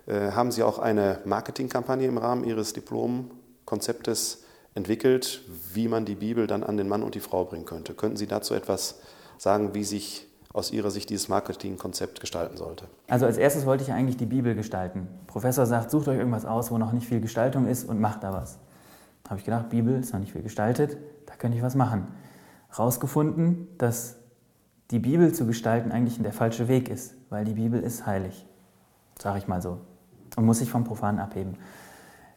äh, 0.06 0.32
haben 0.32 0.52
Sie 0.52 0.64
auch 0.64 0.80
eine 0.80 1.20
Marketingkampagne 1.26 2.08
im 2.08 2.18
Rahmen 2.18 2.44
Ihres 2.44 2.74
Diplomkonzeptes 2.74 4.44
entwickelt, 4.76 5.42
wie 5.74 5.88
man 5.88 6.06
die 6.06 6.16
Bibel 6.16 6.48
dann 6.48 6.64
an 6.64 6.78
den 6.78 6.88
Mann 6.88 7.04
und 7.04 7.16
die 7.16 7.20
Frau 7.20 7.46
bringen 7.46 7.66
könnte. 7.66 7.94
Könnten 7.94 8.18
Sie 8.18 8.28
dazu 8.28 8.54
etwas 8.54 9.00
sagen, 9.38 9.74
wie 9.74 9.84
sich 9.84 10.28
aus 10.54 10.72
Ihrer 10.72 10.92
Sicht 10.92 11.10
dieses 11.10 11.28
Marketingkonzept 11.28 12.20
gestalten 12.22 12.58
sollte? 12.58 12.86
Also 13.10 13.26
als 13.26 13.38
erstes 13.38 13.66
wollte 13.66 13.84
ich 13.84 13.92
eigentlich 13.92 14.18
die 14.18 14.26
Bibel 14.26 14.56
gestalten. 14.56 15.08
Professor 15.28 15.66
sagt, 15.66 15.92
sucht 15.92 16.08
euch 16.08 16.18
irgendwas 16.18 16.46
aus, 16.46 16.72
wo 16.72 16.78
noch 16.78 16.94
nicht 16.94 17.08
viel 17.08 17.20
Gestaltung 17.20 17.68
ist 17.68 17.90
und 17.90 18.00
macht 18.00 18.24
da 18.24 18.32
was. 18.32 18.60
Da 19.24 19.32
habe 19.32 19.40
ich 19.40 19.46
gedacht, 19.46 19.70
Bibel 19.70 20.00
ist 20.00 20.14
noch 20.14 20.20
nicht 20.20 20.32
viel 20.32 20.44
gestaltet 20.44 20.98
da 21.34 21.38
könnte 21.38 21.58
ich 21.58 21.64
was 21.64 21.76
machen. 21.76 22.08
Rausgefunden, 22.78 23.68
dass 23.78 24.18
die 24.92 25.00
Bibel 25.00 25.34
zu 25.34 25.46
gestalten 25.46 25.92
eigentlich 25.92 26.22
der 26.22 26.34
falsche 26.34 26.68
Weg 26.68 26.90
ist, 26.90 27.16
weil 27.30 27.46
die 27.46 27.54
Bibel 27.54 27.82
ist 27.82 28.06
heilig, 28.06 28.46
sage 29.20 29.40
ich 29.40 29.48
mal 29.48 29.62
so, 29.62 29.80
und 30.36 30.46
muss 30.46 30.60
sich 30.60 30.70
vom 30.70 30.84
Profan 30.84 31.20
abheben. 31.20 31.58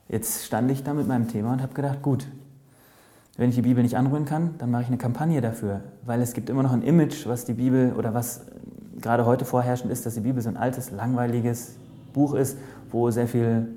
Jetzt 0.09 0.45
stand 0.45 0.71
ich 0.71 0.83
da 0.83 0.95
mit 0.95 1.07
meinem 1.07 1.29
Thema 1.29 1.53
und 1.53 1.63
habe 1.63 1.75
gedacht, 1.75 2.01
gut, 2.03 2.27
wenn 3.37 3.51
ich 3.51 3.57
die 3.57 3.63
Bibel 3.63 3.83
nicht 3.83 3.97
anrühren 3.97 4.25
kann, 4.25 4.55
dann 4.59 4.71
mache 4.71 4.83
ich 4.83 4.89
eine 4.89 4.97
Kampagne 4.97 5.41
dafür, 5.41 5.81
weil 6.05 6.23
es 6.23 6.33
gibt 6.33 6.49
immer 6.49 6.63
noch 6.63 6.73
ein 6.73 6.83
Image, 6.83 7.27
was 7.27 7.45
die 7.45 7.53
Bibel 7.55 7.93
oder 7.93 8.15
was 8.15 8.43
gerade 9.01 9.27
heute 9.27 9.45
vorherrschend 9.45 9.93
ist, 9.93 10.07
dass 10.07 10.15
die 10.15 10.21
Bibel 10.21 10.41
so 10.43 10.49
ein 10.49 10.57
altes, 10.57 10.91
langweiliges 10.91 11.77
Buch 12.13 12.35
ist, 12.35 12.57
wo 12.91 13.11
sehr 13.11 13.29
viel 13.29 13.69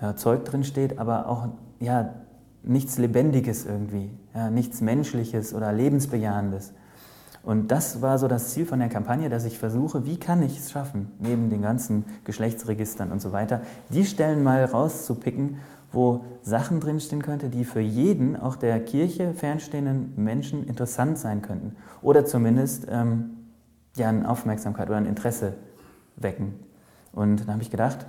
ja, 0.00 0.16
Zeug 0.16 0.44
drin 0.44 0.64
steht, 0.64 0.98
aber 0.98 1.28
auch 1.28 1.48
ja, 1.78 2.14
nichts 2.62 2.98
Lebendiges 2.98 3.66
irgendwie, 3.66 4.10
ja, 4.34 4.50
nichts 4.50 4.80
Menschliches 4.80 5.52
oder 5.54 5.72
Lebensbejahendes. 5.72 6.72
Und 7.42 7.70
das 7.70 8.02
war 8.02 8.18
so 8.18 8.26
das 8.26 8.48
Ziel 8.50 8.66
von 8.66 8.80
der 8.80 8.88
Kampagne, 8.88 9.28
dass 9.28 9.44
ich 9.44 9.56
versuche, 9.56 10.04
wie 10.04 10.18
kann 10.18 10.42
ich 10.42 10.58
es 10.58 10.72
schaffen, 10.72 11.12
neben 11.20 11.48
den 11.48 11.62
ganzen 11.62 12.04
Geschlechtsregistern 12.24 13.12
und 13.12 13.20
so 13.20 13.30
weiter, 13.30 13.60
die 13.90 14.04
Stellen 14.04 14.42
mal 14.42 14.64
rauszupicken, 14.64 15.58
wo 15.92 16.24
Sachen 16.42 16.80
drinstehen 16.80 17.22
könnte, 17.22 17.48
die 17.48 17.64
für 17.64 17.80
jeden, 17.80 18.36
auch 18.36 18.56
der 18.56 18.80
Kirche 18.80 19.32
fernstehenden 19.34 20.12
Menschen 20.16 20.66
interessant 20.66 21.18
sein 21.18 21.42
könnten. 21.42 21.76
Oder 22.02 22.24
zumindest 22.24 22.86
ähm, 22.90 23.30
ja, 23.96 24.08
eine 24.08 24.28
Aufmerksamkeit 24.28 24.88
oder 24.88 24.98
ein 24.98 25.06
Interesse 25.06 25.54
wecken. 26.16 26.54
Und 27.12 27.42
dann 27.42 27.54
habe 27.54 27.62
ich 27.62 27.70
gedacht, 27.70 28.06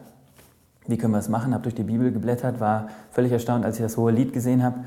wie 0.87 0.97
können 0.97 1.13
wir 1.13 1.19
es 1.19 1.29
machen, 1.29 1.53
habe 1.53 1.63
durch 1.63 1.75
die 1.75 1.83
Bibel 1.83 2.11
geblättert, 2.11 2.59
war 2.59 2.87
völlig 3.11 3.31
erstaunt, 3.31 3.65
als 3.65 3.77
ich 3.77 3.83
das 3.83 3.97
hohe 3.97 4.11
Lied 4.11 4.33
gesehen 4.33 4.63
habe, 4.63 4.79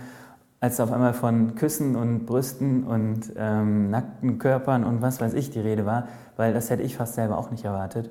als 0.61 0.78
auf 0.80 0.92
einmal 0.92 1.14
von 1.14 1.54
Küssen 1.54 1.97
und 1.97 2.26
Brüsten 2.26 2.85
und 2.85 3.32
ähm, 3.37 3.90
nackten 3.90 4.38
Körpern 4.38 4.85
und 4.85 5.00
was 5.00 5.20
weiß 5.20 5.35
ich 5.35 5.50
die 5.50 5.61
Rede 5.61 5.87
war, 5.87 6.09
weil 6.37 6.52
das 6.52 6.70
hätte 6.70 6.82
ich 6.82 6.97
fast 6.97 7.14
selber 7.14 7.38
auch 7.38 7.50
nicht 7.50 7.64
erwartet. 7.64 8.11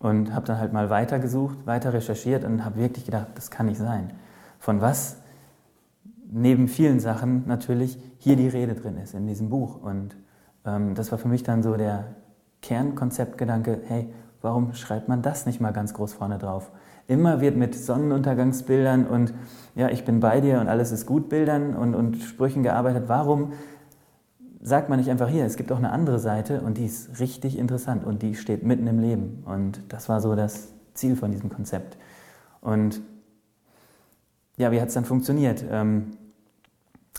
Und 0.00 0.34
habe 0.34 0.46
dann 0.46 0.58
halt 0.58 0.72
mal 0.72 0.90
weitergesucht, 0.90 1.66
weiter 1.66 1.92
recherchiert 1.92 2.44
und 2.44 2.64
habe 2.64 2.80
wirklich 2.80 3.04
gedacht, 3.04 3.28
das 3.34 3.50
kann 3.50 3.66
nicht 3.66 3.78
sein. 3.78 4.12
Von 4.58 4.80
was 4.80 5.18
neben 6.32 6.68
vielen 6.68 7.00
Sachen 7.00 7.46
natürlich 7.46 7.98
hier 8.18 8.36
die 8.36 8.48
Rede 8.48 8.74
drin 8.74 8.96
ist 8.96 9.14
in 9.14 9.26
diesem 9.26 9.50
Buch. 9.50 9.82
Und 9.82 10.16
ähm, 10.64 10.94
das 10.94 11.10
war 11.10 11.18
für 11.18 11.28
mich 11.28 11.42
dann 11.42 11.62
so 11.62 11.76
der 11.76 12.06
Kernkonzeptgedanke, 12.62 13.80
hey, 13.86 14.12
warum 14.42 14.74
schreibt 14.74 15.08
man 15.08 15.22
das 15.22 15.46
nicht 15.46 15.60
mal 15.60 15.72
ganz 15.72 15.94
groß 15.94 16.14
vorne 16.14 16.38
drauf? 16.38 16.70
Immer 17.06 17.40
wird 17.40 17.56
mit 17.56 17.74
Sonnenuntergangsbildern 17.74 19.06
und 19.06 19.34
ja, 19.74 19.88
ich 19.88 20.04
bin 20.04 20.20
bei 20.20 20.40
dir 20.40 20.60
und 20.60 20.68
alles 20.68 20.92
ist 20.92 21.06
gut 21.06 21.28
Bildern 21.28 21.74
und, 21.74 21.94
und 21.94 22.16
Sprüchen 22.18 22.62
gearbeitet. 22.62 23.04
Warum 23.08 23.52
sagt 24.60 24.88
man 24.88 24.98
nicht 24.98 25.10
einfach 25.10 25.28
hier, 25.28 25.44
es 25.44 25.56
gibt 25.56 25.72
auch 25.72 25.78
eine 25.78 25.90
andere 25.90 26.18
Seite 26.18 26.60
und 26.60 26.76
die 26.78 26.86
ist 26.86 27.18
richtig 27.18 27.58
interessant 27.58 28.04
und 28.04 28.22
die 28.22 28.34
steht 28.34 28.62
mitten 28.62 28.86
im 28.86 28.98
Leben. 28.98 29.42
Und 29.46 29.82
das 29.88 30.08
war 30.08 30.20
so 30.20 30.34
das 30.34 30.68
Ziel 30.94 31.16
von 31.16 31.30
diesem 31.30 31.48
Konzept. 31.48 31.96
Und 32.60 33.00
ja, 34.56 34.70
wie 34.70 34.80
hat 34.80 34.88
es 34.88 34.94
dann 34.94 35.06
funktioniert? 35.06 35.64
Ähm, 35.70 36.12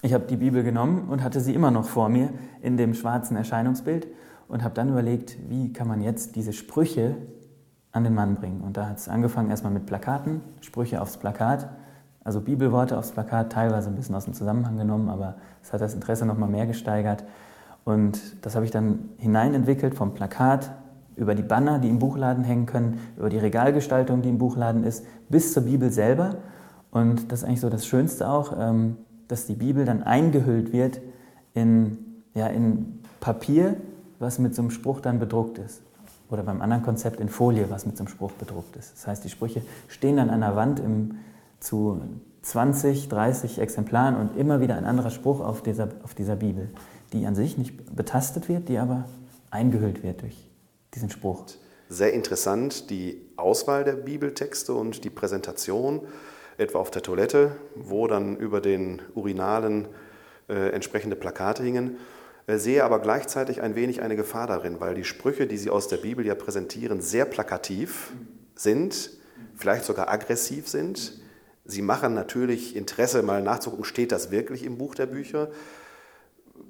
ich 0.03 0.13
habe 0.13 0.25
die 0.25 0.37
Bibel 0.37 0.63
genommen 0.63 1.09
und 1.09 1.23
hatte 1.23 1.39
sie 1.41 1.53
immer 1.53 1.71
noch 1.71 1.85
vor 1.85 2.09
mir 2.09 2.29
in 2.61 2.77
dem 2.77 2.93
schwarzen 2.93 3.35
Erscheinungsbild 3.35 4.07
und 4.47 4.63
habe 4.63 4.73
dann 4.73 4.89
überlegt, 4.89 5.37
wie 5.49 5.73
kann 5.73 5.87
man 5.87 6.01
jetzt 6.01 6.35
diese 6.35 6.53
Sprüche 6.53 7.15
an 7.91 8.03
den 8.03 8.13
Mann 8.13 8.35
bringen. 8.35 8.61
Und 8.61 8.77
da 8.77 8.87
hat 8.87 8.97
es 8.97 9.09
angefangen 9.09 9.49
erstmal 9.49 9.73
mit 9.73 9.85
Plakaten, 9.85 10.41
Sprüche 10.61 11.01
aufs 11.01 11.17
Plakat, 11.17 11.69
also 12.23 12.41
Bibelworte 12.41 12.97
aufs 12.97 13.11
Plakat, 13.11 13.51
teilweise 13.51 13.89
ein 13.89 13.95
bisschen 13.95 14.15
aus 14.15 14.25
dem 14.25 14.33
Zusammenhang 14.33 14.77
genommen, 14.77 15.09
aber 15.09 15.35
es 15.63 15.73
hat 15.73 15.81
das 15.81 15.93
Interesse 15.93 16.25
nochmal 16.25 16.49
mehr 16.49 16.67
gesteigert. 16.67 17.23
Und 17.83 18.19
das 18.45 18.55
habe 18.55 18.65
ich 18.65 18.71
dann 18.71 19.09
hineinentwickelt 19.17 19.95
vom 19.95 20.13
Plakat 20.13 20.71
über 21.15 21.35
die 21.35 21.43
Banner, 21.43 21.79
die 21.79 21.89
im 21.89 21.99
Buchladen 21.99 22.43
hängen 22.43 22.65
können, 22.65 22.99
über 23.17 23.29
die 23.29 23.37
Regalgestaltung, 23.37 24.21
die 24.21 24.29
im 24.29 24.37
Buchladen 24.37 24.83
ist, 24.83 25.05
bis 25.29 25.53
zur 25.53 25.63
Bibel 25.63 25.91
selber. 25.91 26.35
Und 26.91 27.31
das 27.31 27.39
ist 27.39 27.45
eigentlich 27.45 27.61
so 27.61 27.69
das 27.69 27.85
Schönste 27.85 28.29
auch, 28.29 28.53
ähm, 28.57 28.97
dass 29.27 29.45
die 29.45 29.55
Bibel 29.55 29.85
dann 29.85 30.03
eingehüllt 30.03 30.73
wird 30.73 31.01
in, 31.53 31.97
ja, 32.33 32.47
in 32.47 32.99
Papier, 33.19 33.77
was 34.19 34.39
mit 34.39 34.53
so 34.55 34.61
einem 34.61 34.71
Spruch 34.71 34.99
dann 34.99 35.19
bedruckt 35.19 35.57
ist 35.57 35.81
oder 36.29 36.43
beim 36.43 36.61
anderen 36.61 36.83
Konzept 36.83 37.19
in 37.19 37.29
Folie, 37.29 37.69
was 37.69 37.85
mit 37.85 37.97
so 37.97 38.03
einem 38.03 38.07
Spruch 38.07 38.31
bedruckt 38.31 38.75
ist. 38.77 38.93
Das 38.95 39.07
heißt, 39.07 39.23
die 39.23 39.29
Sprüche 39.29 39.61
stehen 39.87 40.17
dann 40.17 40.29
an 40.29 40.41
der 40.41 40.55
Wand 40.55 40.79
im, 40.79 41.15
zu 41.61 42.01
20, 42.41 43.07
30 43.07 43.59
Exemplaren 43.59 44.17
und 44.17 44.35
immer 44.35 44.59
wieder 44.59 44.75
ein 44.75 44.83
anderer 44.85 45.11
Spruch 45.11 45.39
auf 45.39 45.63
dieser, 45.63 45.89
auf 46.03 46.13
dieser 46.13 46.35
Bibel, 46.35 46.69
die 47.13 47.25
an 47.25 47.35
sich 47.35 47.57
nicht 47.57 47.95
betastet 47.95 48.49
wird, 48.49 48.67
die 48.67 48.77
aber 48.77 49.05
eingehüllt 49.51 50.03
wird 50.03 50.21
durch 50.21 50.49
diesen 50.93 51.09
Spruch. 51.09 51.45
Sehr 51.87 52.13
interessant 52.13 52.89
die 52.89 53.21
Auswahl 53.37 53.83
der 53.83 53.93
Bibeltexte 53.93 54.73
und 54.73 55.03
die 55.03 55.09
Präsentation, 55.09 56.01
etwa 56.57 56.79
auf 56.79 56.91
der 56.91 57.01
Toilette, 57.01 57.55
wo 57.75 58.07
dann 58.07 58.37
über 58.37 58.59
den 58.59 59.01
Urinalen 59.13 59.87
äh, 60.49 60.69
entsprechende 60.69 61.15
Plakate 61.15 61.63
hingen. 61.63 61.97
Äh, 62.47 62.57
sehe 62.57 62.83
aber 62.83 62.99
gleichzeitig 62.99 63.61
ein 63.61 63.75
wenig 63.75 64.01
eine 64.01 64.15
Gefahr 64.15 64.47
darin, 64.47 64.79
weil 64.79 64.95
die 64.95 65.03
Sprüche, 65.03 65.47
die 65.47 65.57
Sie 65.57 65.69
aus 65.69 65.87
der 65.87 65.97
Bibel 65.97 66.25
ja 66.25 66.35
präsentieren, 66.35 67.01
sehr 67.01 67.25
plakativ 67.25 68.13
sind, 68.55 69.11
vielleicht 69.55 69.85
sogar 69.85 70.09
aggressiv 70.09 70.67
sind. 70.67 71.20
Sie 71.71 71.81
machen 71.81 72.13
natürlich 72.13 72.75
Interesse, 72.75 73.23
mal 73.23 73.41
nachzugucken, 73.41 73.85
steht 73.85 74.11
das 74.11 74.29
wirklich 74.29 74.65
im 74.65 74.77
Buch 74.77 74.93
der 74.93 75.05
Bücher? 75.05 75.49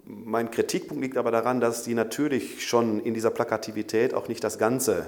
Mein 0.06 0.52
Kritikpunkt 0.52 1.02
liegt 1.02 1.18
aber 1.18 1.32
daran, 1.32 1.60
dass 1.60 1.84
die 1.84 1.96
natürlich 1.96 2.68
schon 2.68 3.00
in 3.00 3.16
dieser 3.16 3.32
Plakativität 3.32 4.14
auch 4.14 4.28
nicht 4.28 4.44
das 4.44 4.60
Ganze 4.60 5.08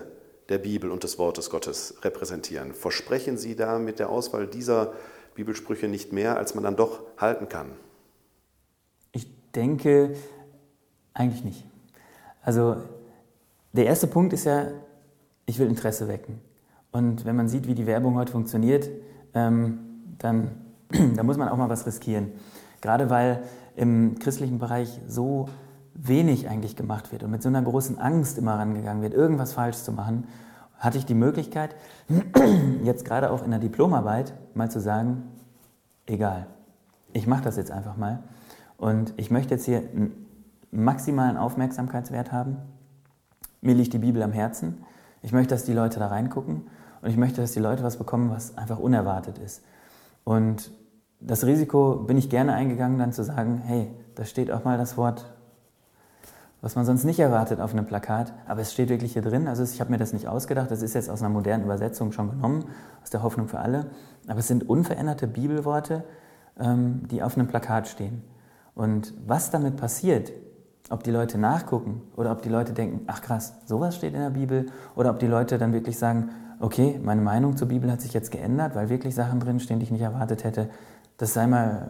der 0.49 0.57
Bibel 0.57 0.89
und 0.89 1.03
des 1.03 1.19
Wortes 1.19 1.51
Gottes 1.51 1.95
repräsentieren. 2.01 2.73
Versprechen 2.73 3.37
Sie 3.37 3.55
da 3.55 3.77
mit 3.77 3.99
der 3.99 4.09
Auswahl 4.09 4.47
dieser 4.47 4.93
Bibelsprüche 5.35 5.87
nicht 5.87 6.11
mehr, 6.11 6.37
als 6.37 6.55
man 6.55 6.63
dann 6.63 6.75
doch 6.75 7.01
halten 7.17 7.47
kann? 7.47 7.67
Ich 9.11 9.27
denke, 9.53 10.15
eigentlich 11.13 11.43
nicht. 11.43 11.65
Also 12.41 12.77
der 13.73 13.85
erste 13.85 14.07
Punkt 14.07 14.33
ist 14.33 14.45
ja, 14.45 14.69
ich 15.45 15.59
will 15.59 15.67
Interesse 15.67 16.07
wecken. 16.07 16.41
Und 16.91 17.25
wenn 17.25 17.35
man 17.35 17.47
sieht, 17.47 17.67
wie 17.67 17.75
die 17.75 17.85
Werbung 17.85 18.15
heute 18.15 18.31
funktioniert, 18.31 18.89
ähm, 19.33 19.79
dann 20.17 20.51
da 21.15 21.23
muss 21.23 21.37
man 21.37 21.49
auch 21.49 21.57
mal 21.57 21.69
was 21.69 21.85
riskieren. 21.85 22.31
Gerade 22.81 23.09
weil 23.09 23.43
im 23.75 24.19
christlichen 24.19 24.59
Bereich 24.59 24.99
so 25.07 25.49
wenig 25.95 26.49
eigentlich 26.49 26.75
gemacht 26.75 27.11
wird 27.11 27.23
und 27.23 27.31
mit 27.31 27.41
so 27.41 27.49
einer 27.49 27.61
großen 27.61 27.97
Angst 27.99 28.37
immer 28.37 28.57
rangegangen 28.57 29.01
wird, 29.01 29.13
irgendwas 29.13 29.53
falsch 29.53 29.77
zu 29.77 29.91
machen, 29.91 30.27
hatte 30.77 30.97
ich 30.97 31.05
die 31.05 31.15
Möglichkeit, 31.15 31.75
jetzt 32.83 33.05
gerade 33.05 33.31
auch 33.31 33.43
in 33.43 33.51
der 33.51 33.59
Diplomarbeit 33.59 34.33
mal 34.53 34.69
zu 34.69 34.79
sagen, 34.79 35.23
egal, 36.05 36.47
ich 37.13 37.27
mache 37.27 37.43
das 37.43 37.55
jetzt 37.55 37.71
einfach 37.71 37.95
mal 37.95 38.23
und 38.77 39.13
ich 39.17 39.31
möchte 39.31 39.53
jetzt 39.53 39.65
hier 39.65 39.83
maximalen 40.71 41.37
Aufmerksamkeitswert 41.37 42.31
haben. 42.31 42.57
Mir 43.61 43.75
liegt 43.75 43.93
die 43.93 43.99
Bibel 43.99 44.21
am 44.23 44.33
Herzen. 44.33 44.83
Ich 45.21 45.31
möchte, 45.31 45.53
dass 45.53 45.63
die 45.63 45.73
Leute 45.73 45.99
da 45.99 46.07
reingucken 46.07 46.63
und 47.03 47.09
ich 47.09 47.17
möchte, 47.17 47.41
dass 47.41 47.51
die 47.51 47.59
Leute 47.59 47.83
was 47.83 47.97
bekommen, 47.97 48.31
was 48.31 48.57
einfach 48.57 48.79
unerwartet 48.79 49.37
ist. 49.37 49.61
Und 50.23 50.71
das 51.19 51.45
Risiko 51.45 51.95
bin 51.95 52.17
ich 52.17 52.29
gerne 52.29 52.53
eingegangen, 52.53 52.97
dann 52.97 53.11
zu 53.11 53.25
sagen, 53.25 53.61
hey, 53.65 53.91
da 54.15 54.23
steht 54.23 54.49
auch 54.49 54.63
mal 54.63 54.77
das 54.77 54.95
Wort, 54.95 55.25
was 56.61 56.75
man 56.77 56.85
sonst 56.85 57.03
nicht 57.03 57.19
erwartet 57.19 57.59
auf 57.59 57.73
einem 57.73 57.85
Plakat, 57.85 58.33
aber 58.47 58.61
es 58.61 58.71
steht 58.71 58.87
wirklich 58.87 59.11
hier 59.11 59.21
drin. 59.21 59.49
Also 59.49 59.63
ich 59.63 59.81
habe 59.81 59.91
mir 59.91 59.97
das 59.97 60.13
nicht 60.13 60.29
ausgedacht, 60.29 60.71
das 60.71 60.81
ist 60.81 60.93
jetzt 60.93 61.09
aus 61.09 61.21
einer 61.21 61.27
modernen 61.27 61.65
Übersetzung 61.65 62.13
schon 62.13 62.29
genommen, 62.29 62.63
aus 63.01 63.09
der 63.09 63.21
Hoffnung 63.21 63.49
für 63.49 63.59
alle. 63.59 63.87
Aber 64.27 64.39
es 64.39 64.47
sind 64.47 64.69
unveränderte 64.69 65.27
Bibelworte, 65.27 66.05
ähm, 66.57 67.05
die 67.11 67.21
auf 67.21 67.37
einem 67.37 67.47
Plakat 67.47 67.89
stehen. 67.89 68.23
Und 68.75 69.13
was 69.27 69.51
damit 69.51 69.75
passiert, 69.75 70.31
ob 70.89 71.03
die 71.03 71.11
Leute 71.11 71.37
nachgucken 71.37 72.01
oder 72.15 72.31
ob 72.31 72.41
die 72.41 72.49
Leute 72.49 72.73
denken, 72.73 73.01
ach 73.07 73.21
krass, 73.21 73.53
sowas 73.65 73.95
steht 73.95 74.13
in 74.13 74.19
der 74.19 74.29
Bibel, 74.29 74.67
oder 74.95 75.09
ob 75.09 75.19
die 75.19 75.27
Leute 75.27 75.57
dann 75.57 75.73
wirklich 75.73 75.97
sagen, 75.97 76.29
okay, 76.59 76.99
meine 77.03 77.21
Meinung 77.21 77.57
zur 77.57 77.67
Bibel 77.67 77.91
hat 77.91 78.01
sich 78.01 78.13
jetzt 78.13 78.31
geändert, 78.31 78.75
weil 78.75 78.89
wirklich 78.89 79.15
Sachen 79.15 79.39
drinstehen, 79.39 79.79
die 79.79 79.85
ich 79.85 79.91
nicht 79.91 80.01
erwartet 80.01 80.43
hätte. 80.43 80.69
Das 81.17 81.33
sei 81.33 81.47
mal, 81.47 81.89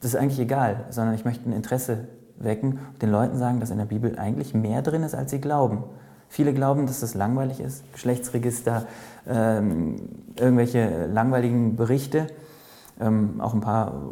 das 0.00 0.14
ist 0.14 0.16
eigentlich 0.16 0.40
egal, 0.40 0.84
sondern 0.90 1.14
ich 1.14 1.24
möchte 1.24 1.48
ein 1.48 1.52
Interesse 1.52 2.08
wecken 2.38 2.78
und 2.92 3.02
den 3.02 3.10
Leuten 3.10 3.36
sagen, 3.36 3.60
dass 3.60 3.70
in 3.70 3.78
der 3.78 3.84
Bibel 3.84 4.18
eigentlich 4.18 4.54
mehr 4.54 4.82
drin 4.82 5.02
ist, 5.02 5.14
als 5.14 5.30
sie 5.30 5.40
glauben. 5.40 5.84
Viele 6.28 6.54
glauben, 6.54 6.86
dass 6.86 7.00
das 7.00 7.14
langweilig 7.14 7.60
ist, 7.60 7.90
Geschlechtsregister, 7.92 8.86
ähm, 9.26 9.96
irgendwelche 10.36 11.06
langweiligen 11.06 11.76
Berichte, 11.76 12.26
ähm, 13.00 13.40
auch 13.40 13.52
ein 13.54 13.60
paar 13.60 14.10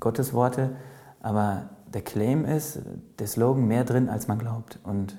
Gottesworte, 0.00 0.70
aber 1.20 1.70
der 1.94 2.02
Claim 2.02 2.44
ist, 2.44 2.80
der 3.18 3.26
Slogan 3.26 3.66
mehr 3.66 3.84
drin, 3.84 4.08
als 4.08 4.28
man 4.28 4.38
glaubt. 4.38 4.78
Und 4.84 5.18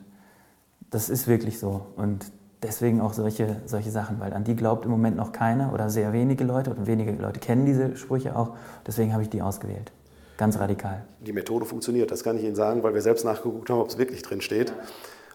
das 0.90 1.10
ist 1.10 1.28
wirklich 1.28 1.60
so. 1.60 1.88
Und 1.96 2.32
deswegen 2.62 3.02
auch 3.02 3.14
solche, 3.14 3.62
solche 3.66 3.92
Sachen, 3.92 4.20
weil 4.20 4.34
an 4.34 4.44
die 4.44 4.56
glaubt 4.56 4.86
im 4.86 4.92
Moment 4.92 5.18
noch 5.18 5.32
keiner 5.32 5.74
oder 5.74 5.90
sehr 5.90 6.14
wenige 6.14 6.44
Leute 6.44 6.72
oder 6.72 6.88
wenige 6.88 7.12
Leute 7.12 7.40
kennen 7.40 7.66
diese 7.66 7.96
Sprüche 7.98 8.36
auch. 8.36 8.56
Deswegen 8.88 9.14
habe 9.14 9.24
ich 9.24 9.30
die 9.30 9.42
ausgewählt. 9.42 9.92
Ganz 10.38 10.58
radikal. 10.60 11.06
Die 11.20 11.34
Methode 11.34 11.66
funktioniert, 11.66 12.10
das 12.10 12.24
kann 12.24 12.38
ich 12.38 12.44
Ihnen 12.44 12.56
sagen, 12.56 12.82
weil 12.84 12.94
wir 12.94 13.02
selbst 13.02 13.24
nachgeguckt 13.24 13.70
haben, 13.70 13.80
ob 13.80 13.90
es 13.90 13.98
wirklich 13.98 14.24
drin 14.24 14.42
steht. 14.42 14.74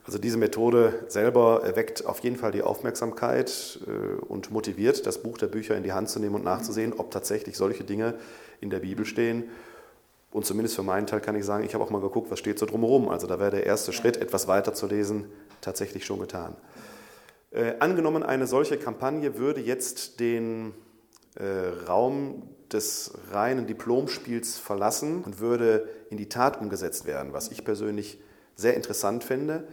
Also 0.05 0.19
diese 0.19 0.39
Methode 0.39 1.05
selber 1.09 1.63
erweckt 1.65 2.07
auf 2.07 2.21
jeden 2.21 2.37
Fall 2.37 2.51
die 2.51 2.63
Aufmerksamkeit 2.63 3.79
äh, 3.87 4.25
und 4.25 4.51
motiviert, 4.51 5.07
das 5.07 5.23
Buch 5.23 5.37
der 5.37 5.49
Bücher 5.49 5.77
in 5.77 5.83
die 5.83 5.93
Hand 5.93 6.09
zu 6.09 6.19
nehmen 6.19 6.35
und 6.35 6.45
nachzusehen, 6.45 6.95
ob 6.97 7.11
tatsächlich 7.11 7.59
solche 7.59 7.85
Dinge 7.85 8.15
in 8.61 8.71
der 8.71 8.81
Bibel 8.81 9.05
stehen. 9.05 9.45
Und 10.31 10.45
zumindest 10.45 10.77
für 10.77 10.83
meinen 10.83 11.07
Teil 11.07 11.21
kann 11.21 11.37
ich 11.37 11.45
sagen, 11.45 11.65
ich 11.65 11.75
habe 11.75 11.83
auch 11.83 11.91
mal 11.91 12.01
geguckt, 12.01 12.31
was 12.31 12.39
steht 12.39 12.59
so 12.59 12.67
drumherum. 12.67 13.09
Also 13.09 13.27
da 13.27 13.39
wäre 13.39 13.51
der 13.51 13.67
erste 13.67 13.93
Schritt, 13.93 14.17
etwas 14.19 14.47
weiter 14.47 14.75
zu 14.75 14.87
lesen, 14.87 15.27
tatsächlich 15.61 16.05
schon 16.05 16.21
getan. 16.21 16.57
Äh, 17.51 17.75
angenommen, 17.79 18.23
eine 18.23 18.47
solche 18.47 18.77
Kampagne 18.77 19.39
würde 19.39 19.61
jetzt 19.61 20.21
den 20.21 20.75
äh, 21.37 21.87
Raum 21.89 22.43
des 22.73 23.13
reinen 23.33 23.67
Diplomspiels 23.67 24.59
verlassen 24.59 25.23
und 25.25 25.41
würde 25.41 25.89
in 26.11 26.19
die 26.19 26.29
Tat 26.29 26.61
umgesetzt 26.61 27.07
werden, 27.07 27.33
was 27.33 27.51
ich 27.51 27.65
persönlich 27.65 28.21
sehr 28.55 28.75
interessant 28.75 29.25
fände. 29.25 29.67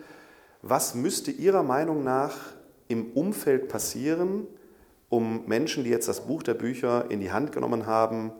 Was 0.62 0.96
müsste 0.96 1.32
Ihrer 1.32 1.64
Meinung 1.64 2.04
nach 2.04 2.38
im 2.88 3.12
Umfeld 3.12 3.68
passieren, 3.68 4.48
um 5.10 5.46
Menschen, 5.48 5.84
die 5.84 5.90
jetzt 5.90 6.08
das 6.08 6.28
Buch 6.28 6.44
der 6.44 6.54
Bücher 6.54 7.06
in 7.10 7.20
die 7.20 7.32
Hand 7.32 7.52
genommen 7.52 7.86
haben, 7.86 8.32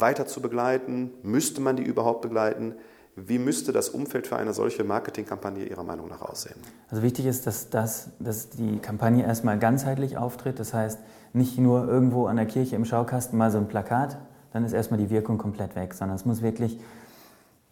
weiter 0.00 0.26
zu 0.26 0.40
begleiten? 0.40 1.10
Müsste 1.22 1.60
man 1.60 1.76
die 1.76 1.82
überhaupt 1.82 2.22
begleiten? 2.22 2.74
Wie 3.16 3.38
müsste 3.38 3.72
das 3.72 3.88
Umfeld 3.88 4.26
für 4.26 4.36
eine 4.36 4.52
solche 4.52 4.84
Marketingkampagne 4.84 5.64
Ihrer 5.64 5.84
Meinung 5.84 6.08
nach 6.08 6.20
aussehen? 6.20 6.56
Also 6.90 7.02
wichtig 7.02 7.24
ist, 7.24 7.46
dass, 7.46 7.70
das, 7.70 8.10
dass 8.18 8.50
die 8.50 8.78
Kampagne 8.78 9.24
erstmal 9.24 9.58
ganzheitlich 9.58 10.18
auftritt. 10.18 10.60
Das 10.60 10.74
heißt, 10.74 10.98
nicht 11.32 11.58
nur 11.58 11.88
irgendwo 11.88 12.26
an 12.26 12.36
der 12.36 12.46
Kirche 12.46 12.76
im 12.76 12.84
Schaukasten 12.84 13.38
mal 13.38 13.50
so 13.50 13.58
ein 13.58 13.68
Plakat, 13.68 14.18
dann 14.52 14.64
ist 14.64 14.72
erstmal 14.72 14.98
die 14.98 15.08
Wirkung 15.08 15.38
komplett 15.38 15.76
weg, 15.76 15.94
sondern 15.94 16.16
es 16.16 16.26
muss 16.26 16.42
wirklich 16.42 16.78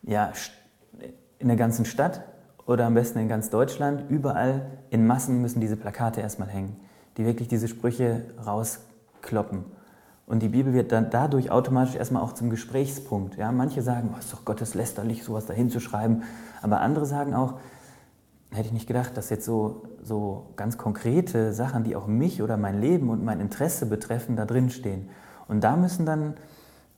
ja, 0.03 0.33
in 1.39 1.49
der 1.49 1.57
ganzen 1.57 1.85
Stadt 1.85 2.23
oder 2.67 2.87
am 2.87 2.95
besten 2.95 3.19
in 3.19 3.29
ganz 3.29 3.51
Deutschland, 3.51 4.11
überall 4.11 4.67
in 4.91 5.07
Massen 5.07 5.43
müssen 5.43 5.61
diese 5.61 5.77
Plakate 5.77 6.21
erstmal 6.21 6.49
hängen, 6.49 6.77
die 7.17 7.27
wirklich 7.27 7.49
diese 7.49 7.69
Sprüche 7.69 8.25
rauskloppen. 8.45 9.65
Und 10.27 10.43
die 10.43 10.49
Bibel 10.49 10.73
wird 10.73 10.91
dann 10.93 11.11
dadurch 11.11 11.51
automatisch 11.51 11.97
erstmal 11.97 12.23
auch 12.23 12.33
zum 12.33 12.49
Gesprächspunkt. 12.49 13.37
Ja, 13.37 13.53
manche 13.53 13.83
sagen, 13.83 14.11
oh, 14.15 14.19
ist 14.19 14.33
doch 14.33 14.45
gotteslästerlich, 14.45 15.23
sowas 15.23 15.47
dahin 15.47 15.69
zu 15.69 15.81
schreiben. 15.81 16.23
Aber 16.63 16.81
andere 16.81 17.05
sagen 17.05 17.35
auch, 17.35 17.55
hätte 18.51 18.69
ich 18.69 18.73
nicht 18.73 18.87
gedacht, 18.87 19.17
dass 19.17 19.31
jetzt 19.31 19.45
so, 19.45 19.83
so 20.03 20.47
ganz 20.57 20.79
konkrete 20.79 21.53
Sachen, 21.53 21.85
die 21.85 21.97
auch 21.97 22.07
mich 22.07 22.41
oder 22.41 22.57
mein 22.57 22.81
Leben 22.81 23.11
und 23.11 23.25
mein 23.25 23.41
Interesse 23.41 23.87
betreffen, 23.87 24.37
da 24.37 24.47
drin 24.47 24.71
stehen. 24.71 25.11
Und 25.47 25.63
da 25.63 25.77
müssen 25.77 26.07
dann 26.07 26.35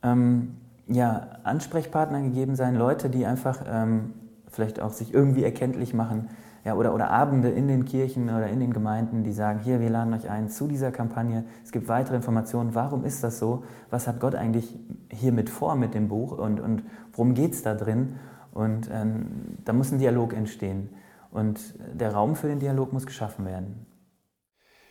ähm, 0.03 0.57
ja, 0.87 1.29
Ansprechpartner 1.43 2.23
gegeben 2.23 2.55
sein, 2.55 2.77
Leute, 2.77 3.11
die 3.11 3.27
einfach 3.27 3.65
ähm, 3.67 4.13
vielleicht 4.49 4.81
auch 4.81 4.93
sich 4.93 5.13
irgendwie 5.13 5.43
erkenntlich 5.43 5.95
machen, 5.95 6.29
ja, 6.67 6.75
oder, 6.75 6.93
oder 6.93 7.11
Abende 7.11 7.49
in 7.49 7.69
den 7.69 7.85
Kirchen 7.85 8.25
oder 8.25 8.49
in 8.49 8.59
den 8.59 8.73
Gemeinden, 8.73 9.23
die 9.23 9.31
sagen, 9.31 9.61
hier, 9.61 9.79
wir 9.79 9.89
laden 9.89 10.13
euch 10.13 10.29
ein 10.29 10.49
zu 10.49 10.67
dieser 10.67 10.91
Kampagne, 10.91 11.45
es 11.65 11.71
gibt 11.71 11.87
weitere 11.87 12.17
Informationen, 12.17 12.75
warum 12.75 13.05
ist 13.05 13.23
das 13.23 13.39
so, 13.39 13.63
was 13.89 14.09
hat 14.09 14.19
Gott 14.19 14.35
eigentlich 14.35 14.77
hiermit 15.09 15.49
vor 15.49 15.77
mit 15.77 15.95
dem 15.95 16.09
Buch 16.09 16.37
und, 16.37 16.59
und 16.59 16.83
worum 17.13 17.35
geht 17.35 17.53
es 17.53 17.63
da 17.63 17.75
drin 17.75 18.17
und 18.53 18.91
ähm, 18.93 19.59
da 19.65 19.73
muss 19.73 19.93
ein 19.93 20.01
Dialog 20.01 20.33
entstehen 20.33 20.91
und 21.31 21.61
der 21.95 22.13
Raum 22.13 22.35
für 22.35 22.49
den 22.49 22.59
Dialog 22.59 22.93
muss 22.93 23.07
geschaffen 23.07 23.47
werden. 23.47 23.87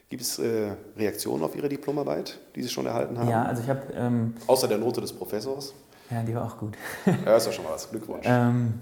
Gibt 0.07 0.21
es 0.21 0.39
äh, 0.39 0.77
Reaktionen 0.95 1.43
auf 1.43 1.57
Ihre 1.57 1.67
Diplomarbeit, 1.67 2.39
die 2.55 2.63
Sie 2.63 2.69
schon 2.69 2.85
erhalten 2.85 3.19
haben? 3.19 3.27
Ja, 3.27 3.43
also 3.43 3.61
ich 3.61 3.69
habe... 3.69 3.81
Ähm, 3.95 4.35
Außer 4.47 4.69
der 4.69 4.77
Note 4.77 5.01
des 5.01 5.11
Professors? 5.11 5.73
Ja, 6.09 6.23
die 6.23 6.33
war 6.33 6.45
auch 6.45 6.57
gut. 6.57 6.77
ja, 7.25 7.35
ist 7.35 7.47
ja 7.47 7.51
schon 7.51 7.65
mal 7.65 7.73
was. 7.73 7.89
Glückwunsch. 7.89 8.25
Ähm, 8.29 8.75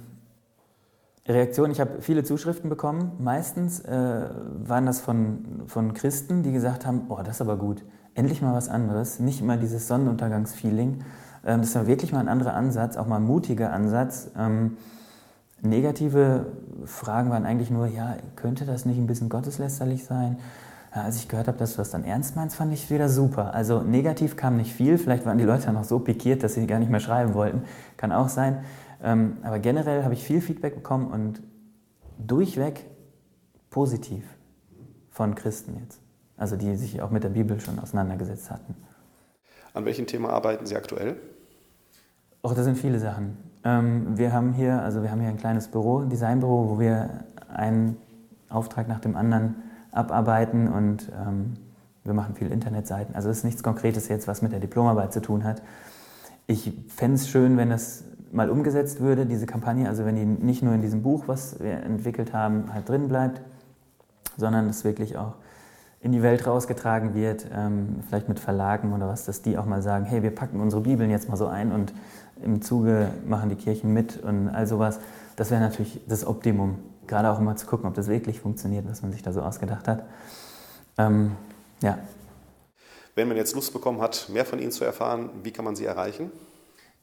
Reaktion, 1.28 1.72
ich 1.72 1.80
habe 1.80 2.02
viele 2.02 2.24
Zuschriften 2.24 2.70
bekommen. 2.70 3.14
Meistens 3.20 3.80
äh, 3.80 4.30
waren 4.66 4.86
das 4.86 5.00
von, 5.00 5.64
von 5.68 5.94
Christen, 5.94 6.44
die 6.44 6.52
gesagt 6.52 6.86
haben, 6.86 7.04
oh, 7.08 7.20
das 7.24 7.36
ist 7.36 7.42
aber 7.42 7.56
gut, 7.56 7.86
endlich 8.14 8.42
mal 8.42 8.54
was 8.54 8.68
anderes, 8.68 9.20
nicht 9.20 9.40
immer 9.40 9.56
dieses 9.56 9.88
Sonnenuntergangsfeeling. 9.88 11.04
Ähm, 11.46 11.62
das 11.62 11.74
war 11.76 11.88
wirklich 11.88 12.12
mal 12.12 12.20
ein 12.20 12.28
anderer 12.28 12.54
Ansatz, 12.56 12.98
auch 12.98 13.08
mal 13.08 13.18
ein 13.18 13.24
mutiger 13.24 13.72
Ansatz. 13.72 14.32
Ähm, 14.38 14.76
negative 15.62 16.48
Fragen 16.84 17.30
waren 17.30 17.46
eigentlich 17.46 17.72
nur, 17.72 17.88
ja, 17.88 18.18
könnte 18.36 18.66
das 18.66 18.86
nicht 18.86 18.98
ein 18.98 19.08
bisschen 19.08 19.30
gotteslästerlich 19.30 20.04
sein? 20.04 20.40
Ja, 20.94 21.04
als 21.04 21.16
ich 21.16 21.30
gehört 21.30 21.48
habe, 21.48 21.58
dass 21.58 21.72
du 21.72 21.78
das 21.78 21.90
dann 21.90 22.04
ernst 22.04 22.36
meinst, 22.36 22.58
fand 22.58 22.74
ich 22.74 22.92
wieder 22.92 23.08
super. 23.08 23.54
Also 23.54 23.82
negativ 23.82 24.36
kam 24.36 24.58
nicht 24.58 24.74
viel, 24.74 24.98
vielleicht 24.98 25.26
waren 25.26 25.38
die 25.38 25.46
Leute 25.46 25.72
noch 25.72 25.86
so 25.86 26.00
pikiert, 26.00 26.44
dass 26.44 26.56
sie 26.56 26.68
gar 26.68 26.80
nicht 26.80 26.92
mehr 26.92 27.00
schreiben 27.00 27.34
wollten, 27.34 27.64
kann 27.96 28.12
auch 28.12 28.28
sein. 28.28 28.58
Ähm, 29.04 29.38
aber 29.44 29.60
generell 29.60 30.04
habe 30.04 30.14
ich 30.14 30.24
viel 30.24 30.42
Feedback 30.42 30.76
bekommen 30.76 31.12
und 31.12 31.44
durchweg 32.18 32.86
positiv 33.70 34.24
von 35.12 35.36
Christen 35.36 35.78
jetzt. 35.82 36.00
Also 36.38 36.56
die 36.56 36.76
sich 36.76 37.02
auch 37.02 37.12
mit 37.12 37.24
der 37.24 37.30
Bibel 37.30 37.60
schon 37.60 37.80
auseinandergesetzt 37.80 38.50
hatten. 38.50 38.76
An 39.74 39.86
welchem 39.86 40.08
Thema 40.08 40.30
arbeiten 40.30 40.66
Sie 40.66 40.76
aktuell? 40.76 41.18
Auch 42.42 42.54
das 42.54 42.66
sind 42.66 42.78
viele 42.78 43.00
Sachen. 43.00 43.38
Ähm, 43.64 44.18
wir 44.18 44.34
haben 44.34 44.54
hier, 44.54 44.82
also 44.82 45.04
wir 45.04 45.12
haben 45.12 45.20
hier 45.20 45.30
ein 45.30 45.38
kleines 45.38 45.68
Büro, 45.68 46.00
ein 46.00 46.10
Designbüro, 46.10 46.70
wo 46.70 46.80
wir 46.80 47.26
einen 47.48 47.98
Auftrag 48.50 48.88
nach 48.88 49.00
dem 49.00 49.16
anderen 49.16 49.56
abarbeiten 49.92 50.68
und 50.68 51.12
ähm, 51.14 51.54
wir 52.04 52.14
machen 52.14 52.36
viel 52.36 52.52
Internetseiten. 52.52 53.16
Also 53.16 53.30
es 53.30 53.38
ist 53.38 53.44
nichts 53.44 53.64
Konkretes 53.64 54.08
jetzt, 54.08 54.28
was 54.28 54.42
mit 54.42 54.52
der 54.52 54.60
Diplomarbeit 54.60 55.14
zu 55.14 55.22
tun 55.22 55.44
hat. 55.44 55.62
Ich 56.48 56.74
fände 56.90 57.16
es 57.16 57.30
schön, 57.30 57.58
wenn 57.58 57.70
das 57.70 58.04
mal 58.34 58.50
umgesetzt 58.50 59.00
würde, 59.00 59.26
diese 59.26 59.46
Kampagne, 59.46 59.88
also 59.88 60.06
wenn 60.06 60.16
die 60.16 60.26
nicht 60.26 60.64
nur 60.64 60.74
in 60.74 60.82
diesem 60.82 61.04
Buch, 61.04 61.24
was 61.28 61.60
wir 61.60 61.84
entwickelt 61.84 62.34
haben, 62.34 62.74
halt 62.74 62.90
drin 62.90 63.08
bleibt, 63.08 63.42
sondern 64.38 64.68
es 64.68 64.84
wirklich 64.84 65.18
auch 65.18 65.34
in 66.02 66.12
die 66.12 66.22
Welt 66.22 66.46
rausgetragen 66.46 67.16
wird, 67.16 67.46
ähm, 67.56 68.02
vielleicht 68.08 68.28
mit 68.28 68.40
Verlagen 68.40 68.92
oder 68.92 69.08
was, 69.08 69.26
dass 69.26 69.42
die 69.42 69.58
auch 69.58 69.66
mal 69.66 69.82
sagen, 69.82 70.06
hey, 70.06 70.22
wir 70.22 70.32
packen 70.32 70.60
unsere 70.60 70.82
Bibeln 70.82 71.10
jetzt 71.10 71.30
mal 71.30 71.38
so 71.38 71.48
ein 71.48 71.72
und 71.72 71.94
im 72.44 72.62
Zuge 72.62 73.10
machen 73.26 73.50
die 73.50 73.56
Kirchen 73.56 73.94
mit 73.94 74.22
und 74.22 74.50
all 74.50 74.68
sowas. 74.68 75.00
Das 75.38 75.50
wäre 75.50 75.62
natürlich 75.62 76.02
das 76.08 76.26
Optimum, 76.26 76.80
gerade 77.08 77.30
auch 77.32 77.40
mal 77.40 77.56
zu 77.56 77.68
gucken, 77.68 77.88
ob 77.88 77.94
das 77.94 78.08
wirklich 78.08 78.42
funktioniert, 78.42 78.86
was 78.90 79.02
man 79.02 79.14
sich 79.14 79.22
da 79.22 79.32
so 79.32 79.42
ausgedacht 79.42 79.88
hat. 79.88 80.04
Ähm, 80.98 81.38
ja. 81.82 82.00
Wenn 83.16 83.28
man 83.28 83.38
jetzt 83.38 83.56
Lust 83.56 83.72
bekommen 83.72 84.02
hat, 84.02 84.28
mehr 84.30 84.46
von 84.46 84.60
Ihnen 84.60 84.72
zu 84.72 84.84
erfahren, 84.84 85.30
wie 85.44 85.52
kann 85.52 85.64
man 85.64 85.76
Sie 85.76 85.86
erreichen? 85.86 86.32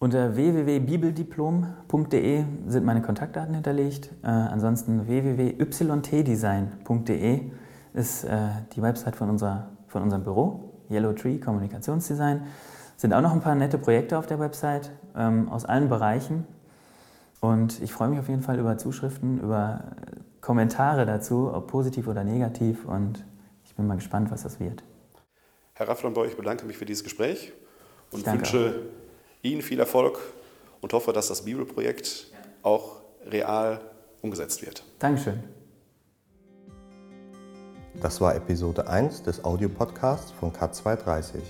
Unter 0.03 0.35
www.bibeldiplom.de 0.35 2.45
sind 2.69 2.87
meine 2.87 3.03
Kontaktdaten 3.03 3.53
hinterlegt. 3.53 4.09
Äh, 4.23 4.29
ansonsten 4.29 5.07
www.ytdesign.de 5.07 7.51
ist 7.93 8.25
äh, 8.25 8.49
die 8.75 8.81
Website 8.81 9.15
von, 9.15 9.29
unserer, 9.29 9.69
von 9.89 10.03
unserem 10.03 10.25
Büro, 10.25 10.73
Yellow 10.91 11.13
Tree 11.13 11.37
Kommunikationsdesign. 11.37 12.47
Sind 12.97 13.13
auch 13.13 13.21
noch 13.21 13.33
ein 13.33 13.43
paar 13.43 13.55
nette 13.55 13.77
Projekte 13.77 14.17
auf 14.17 14.25
der 14.25 14.41
Website 14.41 14.91
ähm, 15.15 15.51
aus 15.51 15.67
allen 15.67 15.91
Bereichen. 15.91 16.47
Und 17.41 17.83
ich 17.83 17.93
freue 17.93 18.09
mich 18.09 18.21
auf 18.21 18.29
jeden 18.31 18.41
Fall 18.41 18.59
über 18.59 18.79
Zuschriften, 18.79 19.39
über 19.41 19.85
Kommentare 20.41 21.05
dazu, 21.05 21.53
ob 21.53 21.67
positiv 21.67 22.09
oder 22.09 22.25
negativ. 22.25 22.87
Und 22.87 23.27
ich 23.67 23.75
bin 23.75 23.87
mal 23.87 23.97
gespannt, 23.97 24.31
was 24.31 24.45
das 24.45 24.61
wird. 24.61 24.83
Herr 25.75 25.89
Rafflenbau, 25.89 26.25
ich 26.25 26.39
bedanke 26.39 26.65
mich 26.65 26.79
für 26.79 26.87
dieses 26.87 27.05
Gespräch 27.05 27.53
und 28.13 28.27
wünsche 28.27 28.77
auch 28.97 29.00
Ihnen 29.43 29.63
viel 29.63 29.81
Erfolg 29.81 30.19
und 30.81 30.93
hoffe, 30.93 31.13
dass 31.13 31.27
das 31.29 31.45
Bibelprojekt 31.45 32.27
auch 32.63 32.97
real 33.27 33.81
umgesetzt 34.23 34.65
wird. 34.65 34.85
Dankeschön. 34.99 35.43
Das 38.01 38.21
war 38.21 38.35
Episode 38.35 38.89
1 38.89 39.23
des 39.25 39.45
Audiopodcasts 39.45 40.33
von 40.33 40.53
CAT230. 40.53 41.43